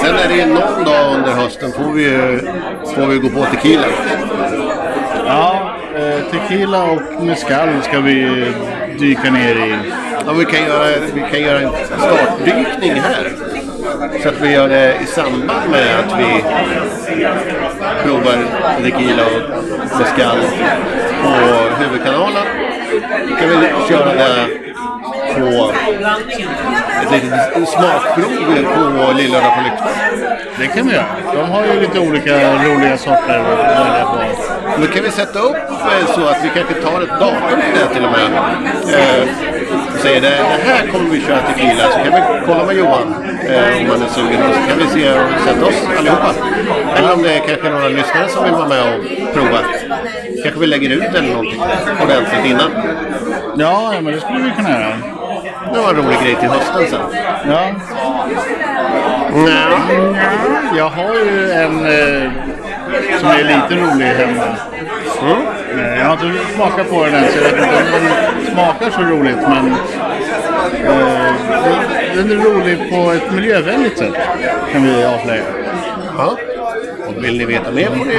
Sen 0.00 0.16
är 0.16 0.28
det 0.28 0.34
ju 0.34 0.46
någon 0.46 0.84
dag 0.84 1.14
under 1.14 1.32
hösten 1.32 1.72
får 1.72 1.92
vi 1.92 2.02
ju 2.02 2.40
får 2.94 3.06
vi 3.06 3.18
gå 3.18 3.28
på 3.28 3.44
tequila. 3.44 3.86
Ja, 5.26 5.74
eh, 5.96 6.30
tequila 6.30 6.84
och 6.84 7.22
mezcal 7.22 7.68
ska 7.82 8.00
vi 8.00 8.46
dyka 8.98 9.30
ner 9.30 9.54
i. 9.54 9.74
Ja, 10.26 10.32
vi, 10.32 10.44
kan 10.44 10.64
göra, 10.64 11.00
vi 11.14 11.20
kan 11.20 11.40
göra 11.40 11.60
en 11.60 11.70
startdykning 11.98 12.92
här. 12.92 13.32
Så 14.22 14.28
att 14.28 14.40
vi 14.40 14.52
gör 14.52 14.68
det 14.68 14.94
i 15.02 15.06
samband 15.06 15.70
med 15.70 15.98
att 15.98 16.20
vi 16.20 16.44
provar 18.02 18.36
tequila 18.82 19.22
och 19.22 19.98
mezcal 19.98 20.38
på 21.22 21.28
huvudkanalen. 21.82 22.46
kan 23.38 23.48
vi 23.48 23.88
köra 23.88 24.14
det 24.14 24.67
på 25.40 25.72
ett 27.02 27.22
litet 27.24 27.68
smakprov 27.68 28.30
på 28.74 29.12
Lillördag 29.12 29.52
på 29.54 29.60
Lyktan. 29.60 29.88
Det 30.58 30.66
kan 30.66 30.88
vi 30.88 30.94
göra. 30.94 31.06
De 31.34 31.50
har 31.50 31.64
ju 31.66 31.80
lite 31.80 31.98
olika 32.00 32.64
roliga 32.64 32.96
sorter 32.98 33.38
att 33.38 33.58
välja 33.58 34.04
på. 34.04 34.18
Då 34.80 34.86
kan 34.86 35.02
vi 35.02 35.10
sätta 35.10 35.38
upp 35.38 35.56
eh, 35.56 36.14
så 36.14 36.26
att 36.26 36.44
vi 36.44 36.50
kanske 36.54 36.74
tar 36.74 37.02
ett 37.02 37.20
datum 37.20 37.60
till 37.60 37.80
det 37.80 37.94
till 37.94 38.04
och 38.04 38.10
med. 38.10 38.30
Eh, 38.94 39.28
säger 39.98 40.20
det, 40.20 40.28
det 40.28 40.70
här 40.70 40.86
kommer 40.86 41.10
vi 41.10 41.20
köra 41.20 41.42
tequila. 41.42 41.84
Så 41.90 41.98
kan 41.98 42.12
vi 42.12 42.46
kolla 42.46 42.64
med 42.64 42.76
Johan 42.76 43.14
eh, 43.48 43.80
om 43.80 43.90
han 43.90 44.02
är 44.02 44.08
sugen. 44.08 44.40
Så 44.54 44.68
kan 44.68 44.78
vi 44.78 45.00
se 45.00 45.10
och 45.12 45.40
sätta 45.44 45.66
oss 45.66 45.82
allihopa. 45.98 46.34
Eller 46.96 47.12
om 47.12 47.22
det 47.22 47.34
är 47.34 47.38
kanske 47.38 47.70
några 47.70 47.88
lyssnare 47.88 48.28
som 48.28 48.44
vill 48.44 48.52
vara 48.52 48.68
med 48.68 48.82
och 48.82 49.04
prova. 49.34 49.58
Kanske 50.42 50.60
vi 50.60 50.66
lägger 50.66 50.90
ut 50.90 51.14
eller 51.14 51.28
någonting 51.28 51.62
ordentligt 52.02 52.44
innan. 52.44 52.70
Ja, 53.56 53.92
men 54.00 54.14
det 54.14 54.20
skulle 54.20 54.38
vi 54.38 54.50
kunna 54.56 54.70
göra. 54.70 55.17
Det 55.72 55.78
var 55.80 55.90
en 55.90 55.96
rolig 55.96 56.18
grej 56.22 56.36
till 56.40 56.48
hösten 56.48 56.86
sen. 56.90 57.00
Ja. 57.50 57.70
Ja. 59.46 59.78
Jag 60.76 60.88
har 60.88 61.14
ju 61.14 61.50
en 61.52 61.86
eh, 61.86 62.30
som 63.20 63.28
är 63.28 63.44
lite 63.44 63.82
rolig 63.84 64.06
hemma. 64.06 64.44
Mm. 65.22 65.84
Eh, 65.84 65.98
Jag 65.98 66.04
har 66.06 66.12
inte 66.12 66.44
smakat 66.54 66.90
på 66.90 67.04
den 67.04 67.14
än 67.14 67.24
så 67.32 67.38
jag 67.38 67.44
vet 67.44 67.52
inte 67.62 67.96
om 67.96 68.04
den 68.44 68.52
smakar 68.54 68.90
så 68.90 69.00
roligt 69.02 69.36
men 69.48 69.74
eh, 70.86 71.32
den- 71.64 72.28
den 72.28 72.30
är 72.40 72.44
rolig 72.44 72.90
på 72.90 73.12
ett 73.12 73.30
miljövänligt 73.32 73.98
sätt 73.98 74.14
kan 74.72 74.82
vi 74.82 75.04
avslöja. 75.04 75.42
Ja. 76.18 76.36
Och 77.06 77.24
vill 77.24 77.38
ni 77.38 77.44
veta 77.44 77.70
mer 77.70 77.86
får 77.86 78.04
ni 78.04 78.14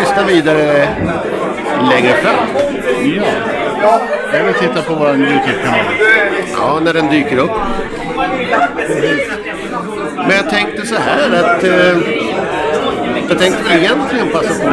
lyssna 0.00 0.22
vidare 0.26 0.88
längre 1.90 2.12
fram. 2.12 2.34
Ja. 3.16 3.22
Vill 4.44 4.54
titta 4.54 4.82
på 4.82 4.94
vår 4.94 5.08
YouTube-kanal. 5.08 5.80
Ja, 6.52 6.80
när 6.82 6.92
den 6.92 7.08
dyker 7.08 7.38
upp. 7.38 7.50
Men 10.16 10.36
jag 10.36 10.50
tänkte 10.50 10.86
så 10.86 10.94
här 10.94 11.44
att 11.44 11.64
eh, 11.64 11.98
jag 13.28 13.38
tänkte 13.38 13.74
egentligen 13.74 14.28
passa 14.32 14.64
på 14.64 14.70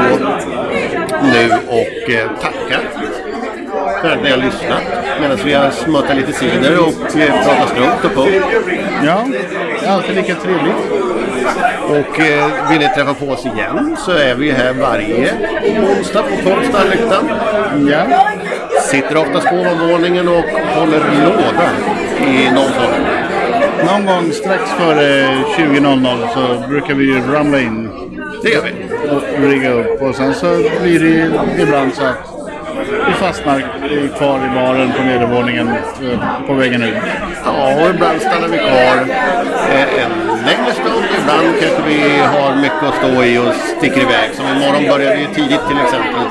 nu 1.23 1.51
och 1.67 2.09
eh, 2.09 2.29
tacka 2.41 2.79
för 4.01 4.11
att 4.11 4.23
ni 4.23 4.29
har 4.29 4.37
lyssnat 4.37 4.83
medan 5.21 5.37
vi 5.45 5.53
har 5.53 5.71
smuttat 5.71 6.15
lite 6.15 6.33
cider 6.33 6.79
och 6.79 7.17
eh, 7.17 7.43
pratat 7.43 7.69
strunt 7.69 8.05
och 8.05 8.13
pung. 8.13 8.41
Ja, 9.05 9.25
det 9.81 9.85
är 9.85 9.91
alltid 9.91 10.15
lika 10.15 10.35
trevligt. 10.35 10.75
Och 11.89 12.19
eh, 12.19 12.69
vill 12.69 12.79
ni 12.79 12.89
träffa 12.95 13.13
på 13.13 13.25
oss 13.25 13.45
igen 13.45 13.97
så 13.99 14.11
är 14.11 14.35
vi 14.35 14.51
här 14.51 14.73
varje 14.73 15.33
onsdag 15.79 16.23
på 16.23 16.49
Konstnärlyktan. 16.49 17.29
Ja. 17.89 18.05
Sitter 18.91 19.17
oftast 19.17 19.49
på 19.49 19.55
ovanvåningen 19.55 20.27
och 20.27 20.45
håller 20.75 20.99
låda 21.23 21.69
i 22.27 22.51
någon 22.51 22.71
form. 22.71 23.05
Någon 23.85 24.05
gång 24.05 24.31
strax 24.31 24.71
före 24.71 25.27
20.00 25.57 26.33
så 26.33 26.67
brukar 26.67 26.93
vi 26.93 27.05
ju 27.05 27.21
ramla 27.33 27.59
in 27.59 27.89
Det 28.43 28.49
gör 28.49 28.61
vi. 28.61 28.71
och 29.15 29.49
rigga 29.49 29.71
upp 29.71 30.01
och 30.01 30.15
sen 30.15 30.33
så 30.33 30.47
blir 30.81 30.99
det 30.99 31.61
ibland 31.63 31.93
så 31.93 32.03
att 32.03 32.34
vi 33.07 33.13
fastnar 33.13 33.59
kvar 34.17 34.37
i 34.45 34.49
baren 34.55 34.91
på 34.97 35.03
nedervåningen 35.03 35.67
eh, 35.67 36.47
på 36.47 36.53
vägen 36.53 36.83
ut. 36.83 36.97
Ja, 37.45 37.81
och 37.81 37.89
ibland 37.89 38.21
stannar 38.21 38.47
vi 38.47 38.57
kvar 38.57 38.97
eh, 39.69 40.03
en 40.03 40.11
längre 40.45 40.73
stund. 40.73 41.05
Ibland 41.21 41.59
kanske 41.59 41.81
vi 41.87 42.19
har 42.19 42.55
mycket 42.55 42.83
att 42.83 42.95
stå 42.95 43.23
i 43.23 43.37
och 43.37 43.53
sticker 43.77 44.01
iväg. 44.01 44.29
Som 44.33 44.45
imorgon 44.45 44.87
börjar 44.89 45.15
vi 45.15 45.25
tidigt 45.25 45.67
till 45.67 45.77
exempel. 45.85 46.23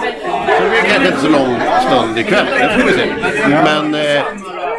Så 0.46 0.62
det 0.62 0.70
blir 0.70 0.82
kanske 0.90 1.08
inte 1.08 1.20
så 1.20 1.28
lång 1.28 1.60
stund 1.86 2.18
ikväll. 2.18 2.46
Det 2.58 2.80
får 2.80 2.86
vi 2.86 2.92
se. 2.92 3.06
Men 3.48 3.94
eh, 3.94 4.22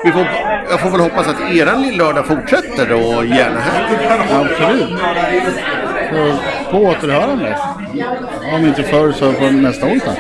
vi 0.03 0.11
får, 0.11 0.27
jag 0.69 0.79
får 0.79 0.89
väl 0.89 0.99
hoppas 1.01 1.27
att 1.27 1.51
eran 1.51 1.81
lillördag 1.81 2.25
fortsätter 2.25 2.93
och 2.93 3.25
gärna 3.25 3.59
här. 3.59 3.85
Absolut. 4.31 4.99
Så 6.09 6.37
på 6.71 6.77
återhörande. 6.77 7.57
Om 8.53 8.65
inte 8.65 8.83
förr 8.83 9.11
så 9.11 9.33
på 9.33 9.45
nästa 9.45 9.85
onsdag. 9.85 10.15